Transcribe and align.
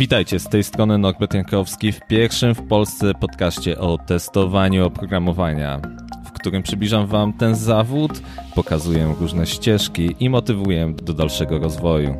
Witajcie, 0.00 0.38
z 0.38 0.48
tej 0.48 0.64
strony 0.64 0.98
Norbert 0.98 1.34
Jankowski 1.34 1.92
w 1.92 2.00
pierwszym 2.08 2.54
w 2.54 2.68
Polsce 2.68 3.14
podcaście 3.14 3.78
o 3.78 3.98
testowaniu 3.98 4.86
oprogramowania, 4.86 5.80
w 6.24 6.32
którym 6.32 6.62
przybliżam 6.62 7.06
Wam 7.06 7.32
ten 7.32 7.54
zawód, 7.54 8.22
pokazuję 8.54 9.14
różne 9.20 9.46
ścieżki 9.46 10.16
i 10.20 10.30
motywuję 10.30 10.94
do 11.02 11.12
dalszego 11.12 11.58
rozwoju. 11.58 12.16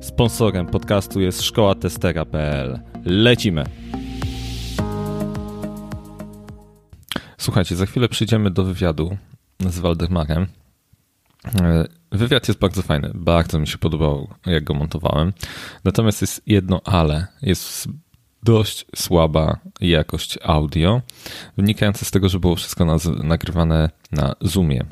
Sponsorem 0.00 0.66
podcastu 0.66 1.20
jest 1.20 1.42
szkoła 1.42 1.74
testera.pl. 1.74 2.80
Lecimy! 3.04 3.64
Słuchajcie, 7.38 7.76
za 7.76 7.86
chwilę 7.86 8.08
przyjdziemy 8.08 8.50
do 8.50 8.64
wywiadu 8.64 9.16
z 9.60 9.78
Waldemarem. 9.78 10.46
Wywiad 12.12 12.48
jest 12.48 12.60
bardzo 12.60 12.82
fajny, 12.82 13.10
bardzo 13.14 13.58
mi 13.58 13.66
się 13.66 13.78
podobał, 13.78 14.28
jak 14.46 14.64
go 14.64 14.74
montowałem. 14.74 15.32
Natomiast 15.84 16.20
jest 16.20 16.42
jedno 16.46 16.80
ale. 16.84 17.26
Jest 17.42 17.88
dość 18.42 18.86
słaba 18.96 19.58
jakość 19.80 20.38
audio, 20.42 21.02
wynikająca 21.56 22.04
z 22.04 22.10
tego, 22.10 22.28
że 22.28 22.40
było 22.40 22.56
wszystko 22.56 22.98
nagrywane 23.24 23.90
na 24.12 24.34
Zoomie. 24.40 24.84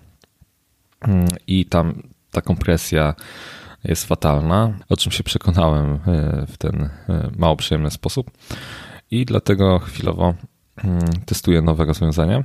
I 1.47 1.65
tam 1.67 2.03
ta 2.31 2.41
kompresja 2.41 3.15
jest 3.85 4.05
fatalna, 4.05 4.79
o 4.89 4.97
czym 4.97 5.13
się 5.13 5.25
przekonałem 5.25 5.93
e, 5.95 5.99
w 6.47 6.59
ten 6.59 6.91
e, 7.09 7.31
mało 7.39 7.57
przyjemny 7.57 7.91
sposób. 7.91 8.31
I 9.11 9.25
dlatego 9.25 9.79
chwilowo 9.79 10.35
mm, 10.85 11.01
testuję 11.27 11.63
nowe 11.63 11.85
rozwiązania 11.85 12.45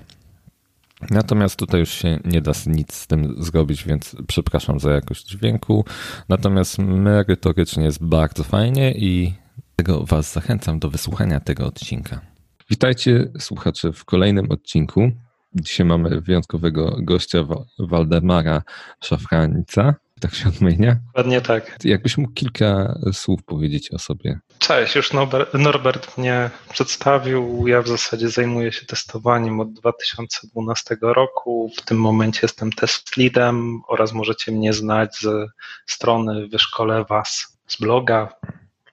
Natomiast 1.09 1.59
tutaj 1.59 1.79
już 1.79 1.89
się 1.89 2.19
nie 2.25 2.41
da 2.41 2.51
nic 2.67 2.93
z 2.93 3.07
tym 3.07 3.35
zrobić, 3.43 3.83
więc 3.83 4.15
przepraszam 4.27 4.79
za 4.79 4.91
jakość 4.91 5.27
dźwięku. 5.27 5.85
Natomiast 6.29 6.79
merytorycznie 6.79 7.83
jest 7.83 8.03
bardzo 8.05 8.43
fajnie 8.43 8.91
i 8.91 9.33
tego 9.75 10.05
Was 10.05 10.33
zachęcam 10.33 10.79
do 10.79 10.89
wysłuchania 10.89 11.39
tego 11.39 11.65
odcinka. 11.65 12.21
Witajcie 12.69 13.31
słuchacze 13.39 13.93
w 13.93 14.05
kolejnym 14.05 14.51
odcinku. 14.51 15.11
Dzisiaj 15.55 15.85
mamy 15.85 16.21
wyjątkowego 16.21 16.97
gościa 17.01 17.39
Waldemara 17.79 18.61
Szafranica 19.03 19.95
tak 20.21 20.35
się 20.35 20.49
odmienia? 20.49 20.95
Dokładnie 21.07 21.41
tak. 21.41 21.77
Jakbyś 21.83 22.17
mógł 22.17 22.33
kilka 22.33 22.99
słów 23.13 23.43
powiedzieć 23.43 23.91
o 23.91 23.99
sobie. 23.99 24.39
Cześć, 24.59 24.95
już 24.95 25.11
Norbert 25.53 26.17
mnie 26.17 26.49
przedstawił. 26.69 27.67
Ja 27.67 27.81
w 27.81 27.87
zasadzie 27.87 28.29
zajmuję 28.29 28.71
się 28.71 28.85
testowaniem 28.85 29.59
od 29.59 29.73
2012 29.73 30.97
roku. 31.01 31.71
W 31.77 31.81
tym 31.81 31.97
momencie 31.97 32.39
jestem 32.43 32.71
test 32.71 33.17
leadem 33.17 33.81
oraz 33.87 34.13
możecie 34.13 34.51
mnie 34.51 34.73
znać 34.73 35.19
ze 35.21 35.47
strony 35.85 36.47
Wyszkole 36.47 37.05
Was, 37.09 37.57
z 37.67 37.81
bloga, 37.81 38.33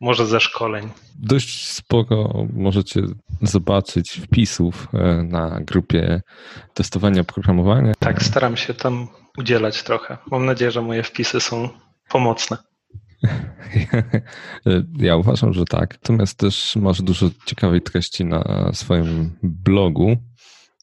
może 0.00 0.26
ze 0.26 0.40
szkoleń. 0.40 0.88
Dość 1.18 1.68
sporo 1.68 2.46
możecie 2.52 3.02
zobaczyć 3.42 4.10
wpisów 4.10 4.88
e, 4.94 5.22
na 5.22 5.60
grupie 5.60 6.22
testowania 6.74 7.24
programowania. 7.24 7.92
Tak, 7.98 8.22
staram 8.22 8.56
się 8.56 8.74
tam 8.74 9.08
udzielać 9.38 9.82
trochę. 9.82 10.18
Mam 10.30 10.46
nadzieję, 10.46 10.70
że 10.70 10.82
moje 10.82 11.02
wpisy 11.02 11.40
są 11.40 11.68
pomocne. 12.08 12.56
Ja 14.98 15.16
uważam, 15.16 15.52
że 15.52 15.64
tak. 15.64 15.92
Natomiast 15.92 16.38
też 16.38 16.76
masz 16.76 17.02
dużo 17.02 17.26
ciekawej 17.46 17.82
treści 17.82 18.24
na 18.24 18.70
swoim 18.72 19.38
blogu, 19.42 20.16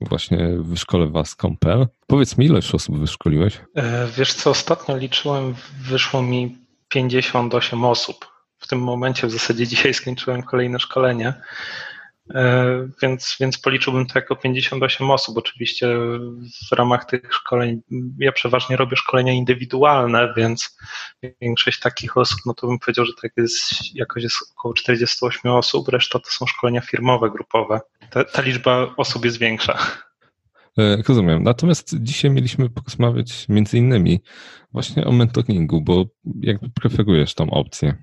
właśnie 0.01 0.49
wyszkole 0.59 1.07
was 1.07 1.35
Compel. 1.35 1.87
Powiedz 2.07 2.37
mi, 2.37 2.45
ile 2.45 2.55
już 2.55 2.75
osób 2.75 2.99
wyszkoliłeś? 2.99 3.61
E, 3.75 4.07
wiesz 4.17 4.33
co, 4.33 4.49
ostatnio 4.49 4.97
liczyłem, 4.97 5.55
wyszło 5.81 6.21
mi 6.21 6.57
58 6.89 7.85
osób. 7.85 8.27
W 8.57 8.67
tym 8.67 8.79
momencie 8.79 9.27
w 9.27 9.31
zasadzie 9.31 9.67
dzisiaj 9.67 9.93
skończyłem 9.93 10.43
kolejne 10.43 10.79
szkolenie. 10.79 11.33
E, 12.33 12.87
więc, 13.01 13.37
więc 13.39 13.57
policzyłbym 13.57 14.05
to 14.05 14.19
jako 14.19 14.35
58 14.35 15.11
osób. 15.11 15.37
Oczywiście 15.37 15.87
w 16.69 16.71
ramach 16.71 17.05
tych 17.05 17.33
szkoleń, 17.33 17.81
ja 18.19 18.31
przeważnie 18.31 18.77
robię 18.77 18.97
szkolenia 18.97 19.33
indywidualne, 19.33 20.33
więc 20.37 20.77
większość 21.41 21.79
takich 21.79 22.17
osób, 22.17 22.39
no 22.45 22.53
to 22.53 22.67
bym 22.67 22.79
powiedział, 22.79 23.05
że 23.05 23.11
tak 23.21 23.31
jest, 23.37 23.95
jakoś 23.95 24.23
jest 24.23 24.37
około 24.57 24.73
48 24.73 25.51
osób, 25.51 25.87
reszta 25.87 26.19
to 26.19 26.29
są 26.29 26.45
szkolenia 26.45 26.81
firmowe, 26.81 27.29
grupowe. 27.29 27.81
Ta, 28.09 28.23
ta 28.23 28.41
liczba 28.41 28.93
osób 28.97 29.25
jest 29.25 29.37
większa. 29.37 29.77
E, 30.77 30.97
rozumiem. 31.07 31.43
Natomiast 31.43 31.95
dzisiaj 31.99 32.31
mieliśmy 32.31 32.69
porozmawiać 32.69 33.45
między 33.49 33.77
innymi 33.77 34.19
właśnie 34.71 35.05
o 35.05 35.11
mentoringu, 35.11 35.81
bo 35.81 36.05
jakby 36.41 36.69
preferujesz 36.69 37.33
tą 37.33 37.49
opcję. 37.49 37.95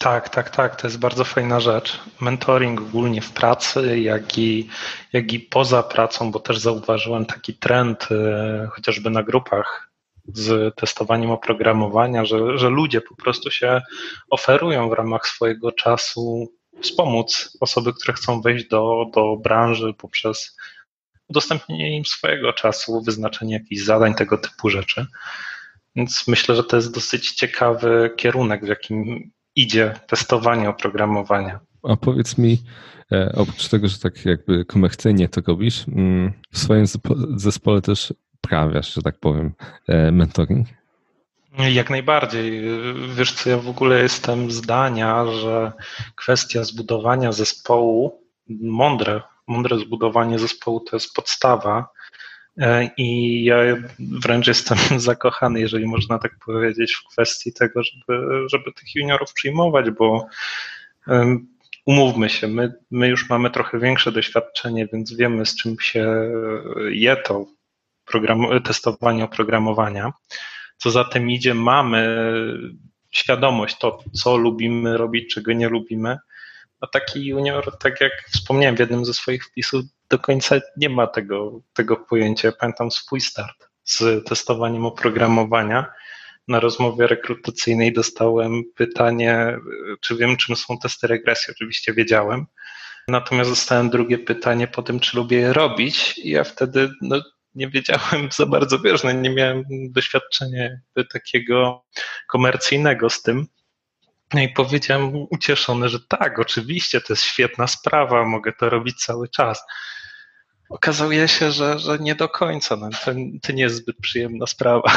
Tak, 0.00 0.28
tak, 0.28 0.50
tak. 0.50 0.80
To 0.80 0.86
jest 0.86 0.98
bardzo 0.98 1.24
fajna 1.24 1.60
rzecz. 1.60 2.00
Mentoring 2.20 2.80
ogólnie 2.80 3.20
w 3.20 3.32
pracy, 3.32 4.00
jak 4.00 4.38
i, 4.38 4.68
jak 5.12 5.32
i 5.32 5.40
poza 5.40 5.82
pracą, 5.82 6.30
bo 6.30 6.40
też 6.40 6.58
zauważyłem 6.58 7.26
taki 7.26 7.54
trend 7.54 8.08
e, 8.10 8.68
chociażby 8.72 9.10
na 9.10 9.22
grupach 9.22 9.90
z 10.34 10.74
testowaniem 10.74 11.30
oprogramowania, 11.30 12.24
że, 12.24 12.58
że 12.58 12.68
ludzie 12.68 13.00
po 13.00 13.16
prostu 13.16 13.50
się 13.50 13.82
oferują 14.30 14.88
w 14.88 14.92
ramach 14.92 15.26
swojego 15.26 15.72
czasu 15.72 16.52
wspomóc 16.80 17.56
osoby, 17.60 17.92
które 17.92 18.12
chcą 18.12 18.40
wejść 18.40 18.68
do, 18.68 19.04
do 19.14 19.36
branży 19.36 19.94
poprzez 19.98 20.56
udostępnienie 21.28 21.96
im 21.96 22.04
swojego 22.04 22.52
czasu, 22.52 23.02
wyznaczenie 23.02 23.54
jakichś 23.54 23.82
zadań, 23.82 24.14
tego 24.14 24.38
typu 24.38 24.70
rzeczy. 24.70 25.06
Więc 25.96 26.28
myślę, 26.28 26.56
że 26.56 26.64
to 26.64 26.76
jest 26.76 26.94
dosyć 26.94 27.32
ciekawy 27.32 28.10
kierunek, 28.16 28.64
w 28.64 28.68
jakim 28.68 29.30
idzie 29.58 29.94
testowanie 30.06 30.68
oprogramowania. 30.68 31.60
A 31.82 31.96
powiedz 31.96 32.38
mi, 32.38 32.62
e, 33.12 33.32
oprócz 33.36 33.68
tego, 33.68 33.88
że 33.88 33.98
tak 33.98 34.24
jakby 34.24 34.64
komercyjnie 34.64 35.28
to 35.28 35.40
robisz, 35.46 35.84
mm, 35.88 36.32
w 36.52 36.58
swoim 36.58 36.86
zespole 37.36 37.82
też 37.82 38.14
prawiasz, 38.40 38.94
że 38.94 39.02
tak 39.02 39.18
powiem, 39.20 39.52
e, 39.88 40.12
mentoring? 40.12 40.68
Jak 41.58 41.90
najbardziej. 41.90 42.62
Wiesz 43.16 43.32
co, 43.32 43.50
ja 43.50 43.58
w 43.58 43.68
ogóle 43.68 44.02
jestem 44.02 44.50
zdania, 44.50 45.26
że 45.26 45.72
kwestia 46.16 46.64
zbudowania 46.64 47.32
zespołu, 47.32 48.22
mądre, 48.60 49.22
mądre 49.46 49.78
zbudowanie 49.78 50.38
zespołu 50.38 50.80
to 50.80 50.96
jest 50.96 51.14
podstawa 51.14 51.88
I 52.96 53.44
ja 53.44 53.56
wręcz 53.98 54.46
jestem 54.46 54.78
zakochany, 55.00 55.60
jeżeli 55.60 55.86
można 55.86 56.18
tak 56.18 56.32
powiedzieć, 56.46 56.94
w 56.94 57.12
kwestii 57.12 57.52
tego, 57.52 57.82
żeby, 57.82 58.48
żeby 58.48 58.72
tych 58.72 58.94
juniorów 58.94 59.32
przyjmować, 59.32 59.90
bo 59.90 60.26
umówmy 61.86 62.28
się, 62.28 62.48
my, 62.48 62.72
my 62.90 63.08
już 63.08 63.28
mamy 63.28 63.50
trochę 63.50 63.78
większe 63.78 64.12
doświadczenie, 64.12 64.88
więc 64.92 65.16
wiemy, 65.16 65.46
z 65.46 65.56
czym 65.56 65.76
się 65.80 66.30
je 66.90 67.16
to 67.16 67.46
program, 68.04 68.62
testowanie 68.64 69.24
oprogramowania. 69.24 70.12
Co 70.76 70.90
za 70.90 71.04
tym 71.04 71.30
idzie, 71.30 71.54
mamy 71.54 72.18
świadomość 73.10 73.78
to, 73.78 73.98
co 74.12 74.36
lubimy 74.36 74.96
robić, 74.96 75.34
czego 75.34 75.52
nie 75.52 75.68
lubimy. 75.68 76.16
A 76.80 76.86
taki 76.86 77.26
junior, 77.26 77.78
tak 77.78 78.00
jak 78.00 78.12
wspomniałem 78.32 78.76
w 78.76 78.78
jednym 78.78 79.04
ze 79.04 79.14
swoich 79.14 79.44
wpisów, 79.44 79.84
do 80.10 80.18
końca 80.18 80.56
nie 80.76 80.88
ma 80.88 81.06
tego, 81.06 81.60
tego 81.72 81.96
pojęcia. 81.96 82.52
Pamiętam 82.52 82.90
swój 82.90 83.20
start 83.20 83.68
z 83.84 84.28
testowaniem 84.28 84.86
oprogramowania. 84.86 85.92
Na 86.48 86.60
rozmowie 86.60 87.06
rekrutacyjnej 87.06 87.92
dostałem 87.92 88.62
pytanie, 88.74 89.58
czy 90.00 90.16
wiem, 90.16 90.36
czym 90.36 90.56
są 90.56 90.78
testy 90.78 91.06
regresji. 91.06 91.54
Oczywiście 91.54 91.94
wiedziałem. 91.94 92.46
Natomiast 93.08 93.50
dostałem 93.50 93.90
drugie 93.90 94.18
pytanie 94.18 94.66
po 94.68 94.82
tym, 94.82 95.00
czy 95.00 95.16
lubię 95.16 95.36
je 95.36 95.52
robić. 95.52 96.18
I 96.18 96.30
ja 96.30 96.44
wtedy 96.44 96.90
no, 97.02 97.20
nie 97.54 97.68
wiedziałem 97.68 98.28
za 98.36 98.46
bardzo, 98.46 98.78
wiesz, 98.78 99.04
no, 99.04 99.12
nie 99.12 99.30
miałem 99.30 99.64
doświadczenia 99.90 100.70
takiego 101.12 101.84
komercyjnego 102.28 103.10
z 103.10 103.22
tym. 103.22 103.46
No 104.34 104.40
i 104.40 104.48
powiedziałem 104.48 105.26
ucieszony, 105.30 105.88
że 105.88 106.00
tak, 106.00 106.38
oczywiście, 106.38 107.00
to 107.00 107.12
jest 107.12 107.22
świetna 107.22 107.66
sprawa, 107.66 108.24
mogę 108.24 108.52
to 108.52 108.70
robić 108.70 109.04
cały 109.04 109.28
czas. 109.28 109.62
Okazuje 110.68 111.28
się, 111.28 111.50
że, 111.50 111.78
że 111.78 111.98
nie 111.98 112.14
do 112.14 112.28
końca. 112.28 112.76
No, 112.76 112.90
to, 112.90 113.12
to 113.42 113.52
nie 113.52 113.62
jest 113.62 113.76
zbyt 113.76 113.96
przyjemna 113.96 114.46
sprawa. 114.46 114.92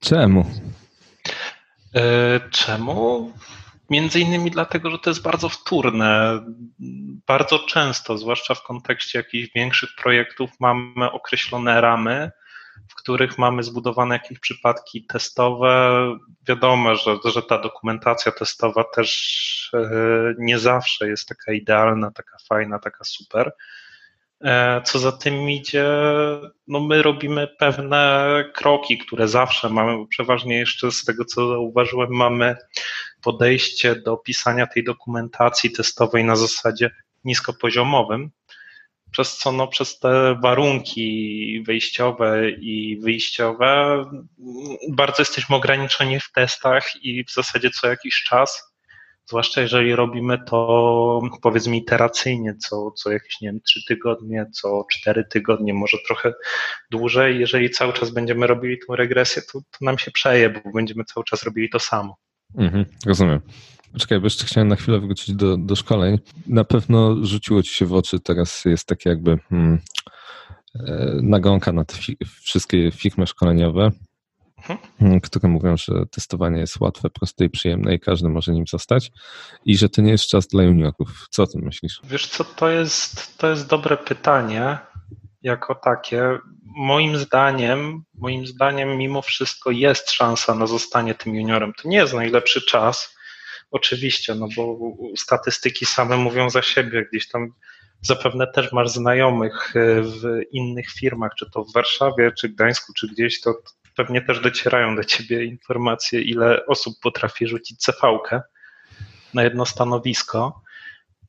Czemu? 0.00 0.50
E, 1.94 2.40
czemu? 2.50 3.32
Między 3.90 4.20
innymi 4.20 4.50
dlatego, 4.50 4.90
że 4.90 4.98
to 4.98 5.10
jest 5.10 5.22
bardzo 5.22 5.48
wtórne. 5.48 6.40
Bardzo 7.26 7.58
często, 7.58 8.18
zwłaszcza 8.18 8.54
w 8.54 8.62
kontekście 8.62 9.18
jakichś 9.18 9.54
większych 9.54 9.90
projektów, 10.02 10.50
mamy 10.60 11.10
określone 11.12 11.80
ramy, 11.80 12.30
w 12.88 12.94
których 12.94 13.38
mamy 13.38 13.62
zbudowane 13.62 14.14
jakieś 14.14 14.38
przypadki 14.38 15.06
testowe. 15.06 16.02
Wiadomo, 16.48 16.94
że, 16.94 17.16
że 17.24 17.42
ta 17.42 17.58
dokumentacja 17.58 18.32
testowa 18.32 18.84
też 18.84 19.70
e, 19.74 19.88
nie 20.38 20.58
zawsze 20.58 21.08
jest 21.08 21.28
taka 21.28 21.52
idealna, 21.52 22.10
taka 22.10 22.36
fajna, 22.48 22.78
taka 22.78 23.04
super. 23.04 23.52
E, 24.44 24.82
co 24.84 24.98
za 24.98 25.12
tym 25.12 25.50
idzie, 25.50 25.86
no 26.68 26.80
my 26.80 27.02
robimy 27.02 27.48
pewne 27.58 28.26
kroki, 28.54 28.98
które 28.98 29.28
zawsze 29.28 29.68
mamy, 29.68 29.96
bo 29.96 30.06
przeważnie 30.06 30.58
jeszcze 30.58 30.92
z 30.92 31.04
tego 31.04 31.24
co 31.24 31.48
zauważyłem, 31.48 32.10
mamy 32.10 32.56
podejście 33.22 33.96
do 33.96 34.16
pisania 34.16 34.66
tej 34.66 34.84
dokumentacji 34.84 35.72
testowej 35.72 36.24
na 36.24 36.36
zasadzie 36.36 36.90
niskopoziomowym, 37.24 38.30
przez 39.10 39.36
co 39.36 39.52
no, 39.52 39.68
przez 39.68 39.98
te 39.98 40.38
warunki 40.42 41.62
wejściowe 41.66 42.50
i 42.50 42.98
wyjściowe 43.00 44.04
bardzo 44.88 45.22
jesteśmy 45.22 45.56
ograniczeni 45.56 46.20
w 46.20 46.32
testach 46.32 47.04
i 47.04 47.24
w 47.24 47.32
zasadzie 47.32 47.70
co 47.70 47.88
jakiś 47.88 48.22
czas 48.28 48.76
Zwłaszcza 49.28 49.60
jeżeli 49.60 49.94
robimy 49.94 50.38
to 50.46 51.20
powiedzmy 51.42 51.76
iteracyjnie, 51.76 52.54
co, 52.56 52.90
co 52.90 53.12
jakieś, 53.12 53.40
nie 53.40 53.48
wiem, 53.48 53.60
trzy 53.60 53.80
tygodnie, 53.88 54.46
co 54.52 54.86
cztery 54.92 55.24
tygodnie, 55.24 55.74
może 55.74 55.98
trochę 56.06 56.32
dłużej. 56.90 57.40
Jeżeli 57.40 57.70
cały 57.70 57.92
czas 57.92 58.10
będziemy 58.10 58.46
robili 58.46 58.78
tą 58.86 58.96
regresję, 58.96 59.42
to, 59.42 59.60
to 59.60 59.78
nam 59.80 59.98
się 59.98 60.10
przeje, 60.10 60.50
bo 60.50 60.72
będziemy 60.74 61.04
cały 61.04 61.24
czas 61.24 61.42
robili 61.42 61.70
to 61.70 61.78
samo. 61.78 62.16
Mhm, 62.58 62.84
rozumiem. 63.06 63.40
Poczekaj, 63.92 64.20
bo 64.20 64.26
jeszcze 64.26 64.44
chciałem 64.44 64.68
na 64.68 64.76
chwilę 64.76 65.00
wrócić 65.00 65.34
do, 65.34 65.56
do 65.56 65.76
szkoleń. 65.76 66.18
Na 66.46 66.64
pewno 66.64 67.16
rzuciło 67.26 67.62
ci 67.62 67.74
się 67.74 67.86
w 67.86 67.92
oczy, 67.94 68.20
teraz 68.20 68.64
jest 68.64 68.88
takie 68.88 69.10
jakby 69.10 69.38
hmm, 69.48 69.78
e, 70.74 71.18
nagonka 71.22 71.72
na 71.72 71.84
fi 71.92 72.16
wszystkie 72.42 72.90
firmy 72.92 73.26
szkoleniowe, 73.26 73.90
mhm. 75.00 75.20
które 75.20 75.48
mówią, 75.48 75.76
że 75.76 75.92
testowanie 76.10 76.60
jest 76.60 76.80
łatwe, 76.80 77.10
proste 77.10 77.44
i 77.44 77.50
przyjemne 77.50 77.94
i 77.94 78.00
każdy 78.00 78.28
może 78.28 78.52
nim 78.52 78.66
zostać 78.66 79.10
i 79.64 79.76
że 79.76 79.88
to 79.88 80.02
nie 80.02 80.10
jest 80.10 80.26
czas 80.28 80.46
dla 80.46 80.62
juniorów. 80.62 81.26
Co 81.30 81.42
o 81.42 81.46
tym 81.46 81.62
myślisz? 81.64 82.00
Wiesz 82.04 82.26
co, 82.26 82.44
to 82.44 82.68
jest, 82.68 83.38
to 83.38 83.48
jest 83.48 83.68
dobre 83.68 83.96
pytanie 83.96 84.78
jako 85.42 85.74
takie. 85.74 86.38
Moim 86.78 87.16
zdaniem, 87.16 88.02
moim 88.14 88.46
zdaniem 88.46 88.98
mimo 88.98 89.22
wszystko 89.22 89.70
jest 89.70 90.10
szansa 90.10 90.54
na 90.54 90.66
zostanie 90.66 91.14
tym 91.14 91.34
juniorem. 91.34 91.72
To 91.82 91.88
nie 91.88 91.96
jest 91.96 92.14
najlepszy 92.14 92.62
czas, 92.62 93.15
oczywiście, 93.70 94.34
no 94.34 94.48
bo 94.56 94.78
statystyki 95.16 95.86
same 95.86 96.16
mówią 96.16 96.50
za 96.50 96.62
siebie. 96.62 97.06
Gdzieś 97.12 97.28
tam 97.28 97.48
zapewne 98.02 98.46
też 98.46 98.72
masz 98.72 98.90
znajomych 98.90 99.72
w 100.02 100.40
innych 100.52 100.90
firmach, 100.90 101.32
czy 101.38 101.50
to 101.50 101.64
w 101.64 101.72
Warszawie, 101.72 102.32
czy 102.38 102.48
Gdańsku, 102.48 102.92
czy 102.92 103.08
gdzieś, 103.08 103.40
to 103.40 103.54
pewnie 103.96 104.22
też 104.22 104.40
docierają 104.40 104.96
do 104.96 105.04
ciebie 105.04 105.44
informacje, 105.44 106.20
ile 106.20 106.66
osób 106.66 106.94
potrafi 107.02 107.46
rzucić 107.46 107.78
cv 107.78 107.98
na 109.34 109.42
jedno 109.42 109.66
stanowisko. 109.66 110.62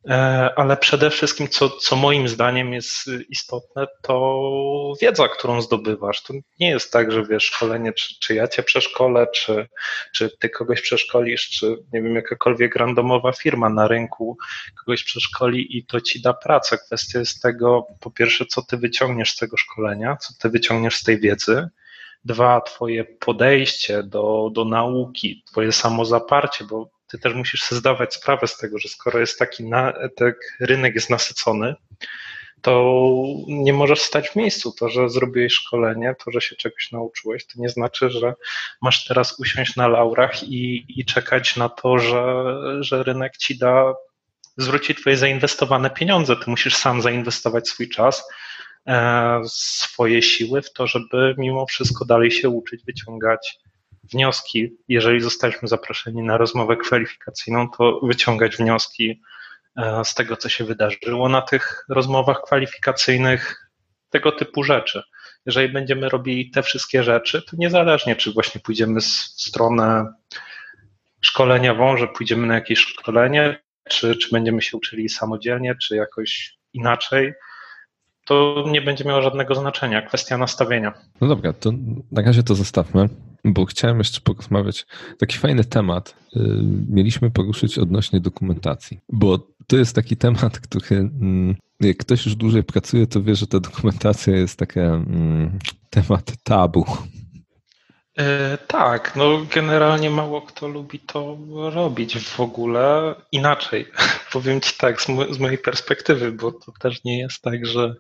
E, 0.08 0.50
ale 0.56 0.78
przede 0.78 1.10
wszystkim, 1.10 1.48
co, 1.48 1.70
co 1.70 1.96
moim 1.96 2.28
zdaniem 2.28 2.74
jest 2.74 3.10
istotne, 3.30 3.88
to 4.02 4.94
wiedza, 5.02 5.28
którą 5.28 5.62
zdobywasz. 5.62 6.24
To 6.24 6.34
nie 6.60 6.70
jest 6.70 6.92
tak, 6.92 7.12
że 7.12 7.26
wiesz, 7.26 7.44
szkolenie, 7.44 7.94
czy, 7.94 8.20
czy 8.20 8.36
ja 8.36 8.48
cię 8.48 8.64
przeszkolę, 8.64 9.28
czy, 9.34 9.68
czy 10.14 10.38
ty 10.40 10.50
kogoś 10.50 10.82
przeszkolisz, 10.82 11.50
czy 11.50 11.78
nie 11.94 12.02
wiem, 12.02 12.16
jakakolwiek 12.16 12.76
randomowa 12.76 13.32
firma 13.32 13.70
na 13.70 13.88
rynku 13.88 14.38
kogoś 14.80 15.04
przeszkoli 15.04 15.78
i 15.78 15.86
to 15.86 16.02
ci 16.02 16.22
da 16.22 16.34
pracę. 16.34 16.78
Kwestia 16.78 17.20
jest 17.20 17.42
tego, 17.42 17.88
po 18.00 18.12
pierwsze, 18.12 18.46
co 18.46 18.62
ty 18.62 18.78
wyciągniesz 18.78 19.32
z 19.34 19.38
tego 19.38 19.58
szkolenia, 19.58 20.18
co 20.18 20.34
ty 20.40 20.50
wyciągniesz 20.50 20.96
z 20.96 21.04
tej 21.04 21.20
wiedzy, 21.20 21.70
Dwa, 22.26 22.62
twoje 22.62 23.06
podejście 23.06 24.04
do, 24.04 24.50
do 24.54 24.66
nauki, 24.66 25.44
twoje 25.52 25.72
samozaparcie, 25.72 26.66
bo 26.66 26.90
ty 27.08 27.18
też 27.20 27.34
musisz 27.34 27.62
sobie 27.62 27.80
zdawać 27.80 28.14
sprawę 28.14 28.48
z 28.48 28.58
tego, 28.58 28.80
że 28.80 28.90
skoro 28.90 29.20
jest 29.20 29.40
taki 29.40 29.64
na, 29.64 29.94
tak 30.16 30.36
rynek 30.60 30.96
jest 30.96 31.10
nasycony, 31.10 31.76
to 32.62 33.04
nie 33.48 33.74
możesz 33.74 34.02
stać 34.02 34.30
w 34.30 34.36
miejscu. 34.36 34.72
To, 34.80 34.90
że 34.90 35.10
zrobiłeś 35.10 35.54
szkolenie, 35.54 36.16
to, 36.26 36.32
że 36.32 36.42
się 36.42 36.56
czegoś 36.56 36.92
nauczyłeś, 36.92 37.46
to 37.46 37.54
nie 37.56 37.70
znaczy, 37.70 38.10
że 38.10 38.34
masz 38.82 39.06
teraz 39.06 39.40
usiąść 39.40 39.76
na 39.76 39.88
laurach 39.88 40.44
i, 40.44 40.86
i 40.88 41.06
czekać 41.06 41.56
na 41.56 41.70
to, 41.70 42.00
że, 42.00 42.46
że 42.80 43.04
rynek 43.04 43.38
ci 43.38 43.58
da, 43.58 43.94
zwróci 44.58 44.96
twoje 44.96 45.18
zainwestowane 45.18 45.90
pieniądze. 45.90 46.36
Ty 46.36 46.50
musisz 46.50 46.76
sam 46.76 47.02
zainwestować 47.02 47.70
swój 47.70 47.90
czas, 47.90 48.24
E, 48.88 49.42
swoje 49.48 50.22
siły 50.22 50.62
w 50.62 50.74
to, 50.74 50.88
żeby 50.88 51.36
mimo 51.38 51.66
wszystko 51.66 52.06
dalej 52.06 52.32
się 52.32 52.50
uczyć, 52.50 52.84
wyciągać 52.86 53.60
wnioski. 54.12 54.78
Jeżeli 54.88 55.22
zostaliśmy 55.22 55.68
zaproszeni 55.68 56.24
na 56.24 56.38
rozmowę 56.38 56.78
kwalifikacyjną, 56.78 57.70
to 57.70 58.00
wyciągać 58.04 58.56
wnioski 58.58 59.22
e, 59.78 60.06
z 60.06 60.14
tego, 60.14 60.38
co 60.38 60.50
się 60.50 60.64
wydarzyło 60.64 61.30
na 61.30 61.42
tych 61.42 61.86
rozmowach 61.90 62.42
kwalifikacyjnych, 62.42 63.70
tego 64.10 64.32
typu 64.32 64.64
rzeczy. 64.64 65.04
Jeżeli 65.46 65.74
będziemy 65.74 66.10
robili 66.10 66.52
te 66.52 66.64
wszystkie 66.64 67.04
rzeczy, 67.04 67.42
to 67.42 67.58
niezależnie, 67.58 68.16
czy 68.16 68.34
właśnie 68.34 68.62
pójdziemy 68.62 69.02
w 69.02 69.06
stronę 69.06 70.14
szkoleniową, 71.22 71.98
że 71.98 72.08
pójdziemy 72.08 72.48
na 72.48 72.56
jakieś 72.56 72.80
szkolenie, 72.80 73.60
czy, 73.90 74.16
czy 74.16 74.30
będziemy 74.32 74.62
się 74.62 74.78
uczyli 74.78 75.10
samodzielnie, 75.10 75.76
czy 75.76 75.96
jakoś 75.96 76.58
inaczej, 76.74 77.34
to 78.26 78.64
nie 78.68 78.82
będzie 78.82 79.06
miało 79.06 79.22
żadnego 79.22 79.56
znaczenia. 79.56 80.02
Kwestia 80.02 80.38
nastawienia. 80.38 80.94
No 81.22 81.28
dobra, 81.28 81.54
to 81.54 81.72
na 82.12 82.22
razie 82.22 82.44
to 82.44 82.56
zostawmy, 82.56 83.10
bo 83.54 83.66
chciałem 83.66 83.98
jeszcze 83.98 84.22
porozmawiać. 84.22 84.86
Taki 85.20 85.38
fajny 85.38 85.66
temat 85.66 86.16
y, 86.36 86.40
mieliśmy 86.90 87.32
poruszyć 87.32 87.80
odnośnie 87.80 88.20
dokumentacji, 88.20 89.00
bo 89.10 89.40
to 89.68 89.78
jest 89.78 89.96
taki 89.96 90.18
temat, 90.18 90.60
który 90.60 90.98
mm, 90.98 91.56
jak 91.80 91.98
ktoś 91.98 92.26
już 92.26 92.36
dłużej 92.36 92.64
pracuje, 92.64 93.08
to 93.08 93.24
wie, 93.24 93.36
że 93.36 93.48
ta 93.48 93.60
dokumentacja 93.60 94.36
jest 94.36 94.60
taki 94.60 94.80
mm, 94.80 95.60
temat 95.90 96.34
tabu. 96.44 96.86
E, 98.18 98.58
tak, 98.68 99.16
no 99.16 99.46
generalnie 99.56 100.10
mało 100.10 100.42
kto 100.42 100.68
lubi 100.68 101.00
to 101.00 101.38
robić 101.74 102.20
w 102.20 102.40
ogóle 102.40 103.16
inaczej. 103.32 103.86
Powiem 104.34 104.62
Ci 104.62 104.78
tak, 104.78 105.02
z, 105.02 105.06
z, 105.06 105.40
mojej 105.40 105.58
perspektywy, 105.58 106.32
bo 106.32 106.52
to 106.52 106.72
też 106.80 107.04
nie 107.04 107.20
jest 107.20 107.42
tak, 107.42 107.66
że, 107.66 107.96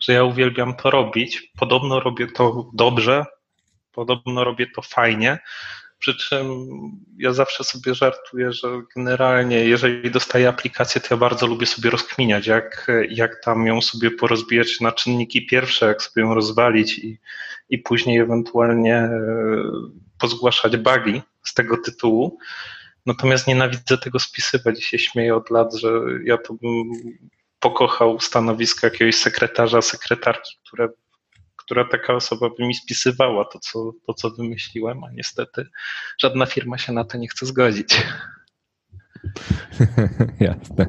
że 0.00 0.12
ja 0.12 0.24
uwielbiam 0.24 0.76
to 0.76 0.90
robić. 0.90 1.52
Podobno 1.58 2.00
robię 2.00 2.26
to 2.26 2.70
dobrze, 2.74 3.24
podobno 3.92 4.44
robię 4.44 4.66
to 4.66 4.82
fajnie, 4.82 5.38
przy 6.02 6.16
czym 6.16 6.46
ja 7.18 7.32
zawsze 7.32 7.64
sobie 7.64 7.94
żartuję, 7.94 8.52
że 8.52 8.68
generalnie, 8.96 9.64
jeżeli 9.64 10.10
dostaję 10.10 10.48
aplikację, 10.48 11.00
to 11.00 11.06
ja 11.10 11.16
bardzo 11.16 11.46
lubię 11.46 11.66
sobie 11.66 11.90
rozkminiać, 11.90 12.46
jak, 12.46 12.90
jak 13.10 13.44
tam 13.44 13.66
ją 13.66 13.80
sobie 13.82 14.10
porozbijać 14.10 14.80
na 14.80 14.92
czynniki 14.92 15.46
pierwsze, 15.46 15.86
jak 15.86 16.02
sobie 16.02 16.22
ją 16.22 16.34
rozwalić 16.34 16.98
i, 16.98 17.18
i 17.68 17.78
później 17.78 18.18
ewentualnie 18.18 18.96
e, 18.96 19.20
pozgłaszać 20.18 20.76
bugi 20.76 21.22
z 21.42 21.54
tego 21.54 21.76
tytułu. 21.76 22.38
Natomiast 23.06 23.46
nienawidzę 23.46 23.98
tego 23.98 24.18
spisywać 24.18 24.78
i 24.78 24.82
się 24.82 24.98
śmieję 24.98 25.36
od 25.36 25.50
lat, 25.50 25.74
że 25.74 25.88
ja 26.24 26.38
to 26.38 26.54
bym 26.54 26.92
pokochał 27.60 28.20
stanowisko 28.20 28.86
jakiegoś 28.86 29.14
sekretarza, 29.14 29.82
sekretarki, 29.82 30.56
które 30.66 30.88
która 31.72 31.84
taka 31.84 32.14
osoba 32.14 32.50
by 32.58 32.66
mi 32.66 32.74
spisywała 32.74 33.44
to 33.44 33.58
co, 33.58 33.92
to, 34.06 34.14
co 34.14 34.30
wymyśliłem, 34.30 35.04
a 35.04 35.10
niestety 35.10 35.66
żadna 36.18 36.46
firma 36.46 36.78
się 36.78 36.92
na 36.92 37.04
to 37.04 37.18
nie 37.18 37.28
chce 37.28 37.46
zgodzić. 37.46 38.02
Jasne. 40.40 40.86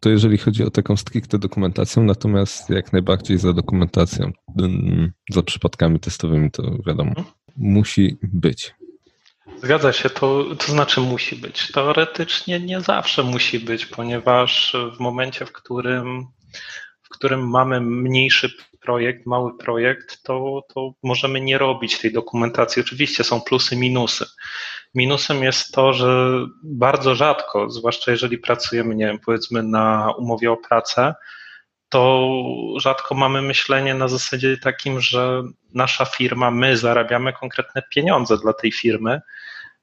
To 0.00 0.10
jeżeli 0.10 0.38
chodzi 0.38 0.64
o 0.64 0.70
taką 0.70 0.96
stricte 0.96 1.38
dokumentację, 1.38 2.02
natomiast 2.02 2.70
jak 2.70 2.92
najbardziej 2.92 3.38
za 3.38 3.52
dokumentacją, 3.52 4.32
mm, 4.58 5.12
za 5.30 5.42
przypadkami 5.42 6.00
testowymi, 6.00 6.50
to 6.50 6.62
wiadomo, 6.86 7.14
hmm? 7.14 7.32
musi 7.56 8.16
być. 8.22 8.74
Zgadza 9.62 9.92
się, 9.92 10.10
to, 10.10 10.44
to 10.58 10.72
znaczy 10.72 11.00
musi 11.00 11.36
być. 11.36 11.72
Teoretycznie 11.72 12.60
nie 12.60 12.80
zawsze 12.80 13.22
musi 13.22 13.60
być, 13.60 13.86
ponieważ 13.86 14.76
w 14.96 15.00
momencie, 15.00 15.46
w 15.46 15.52
którym, 15.52 16.26
w 17.02 17.08
którym 17.08 17.48
mamy 17.50 17.80
mniejszy 17.80 18.50
projekt, 18.86 19.26
mały 19.26 19.58
projekt, 19.58 20.22
to, 20.22 20.62
to 20.74 20.92
możemy 21.02 21.40
nie 21.40 21.58
robić 21.58 21.98
tej 21.98 22.12
dokumentacji. 22.12 22.82
Oczywiście 22.82 23.24
są 23.24 23.40
plusy, 23.40 23.76
minusy. 23.76 24.26
Minusem 24.94 25.42
jest 25.42 25.72
to, 25.72 25.92
że 25.92 26.40
bardzo 26.62 27.14
rzadko, 27.14 27.70
zwłaszcza 27.70 28.10
jeżeli 28.10 28.38
pracujemy, 28.38 28.94
nie 28.94 29.06
wiem, 29.06 29.18
powiedzmy 29.24 29.62
na 29.62 30.12
umowie 30.18 30.52
o 30.52 30.56
pracę, 30.56 31.14
to 31.88 32.30
rzadko 32.76 33.14
mamy 33.14 33.42
myślenie 33.42 33.94
na 33.94 34.08
zasadzie 34.08 34.56
takim, 34.56 35.00
że 35.00 35.42
nasza 35.74 36.04
firma, 36.04 36.50
my 36.50 36.76
zarabiamy 36.76 37.32
konkretne 37.32 37.82
pieniądze 37.90 38.38
dla 38.38 38.52
tej 38.52 38.72
firmy, 38.72 39.20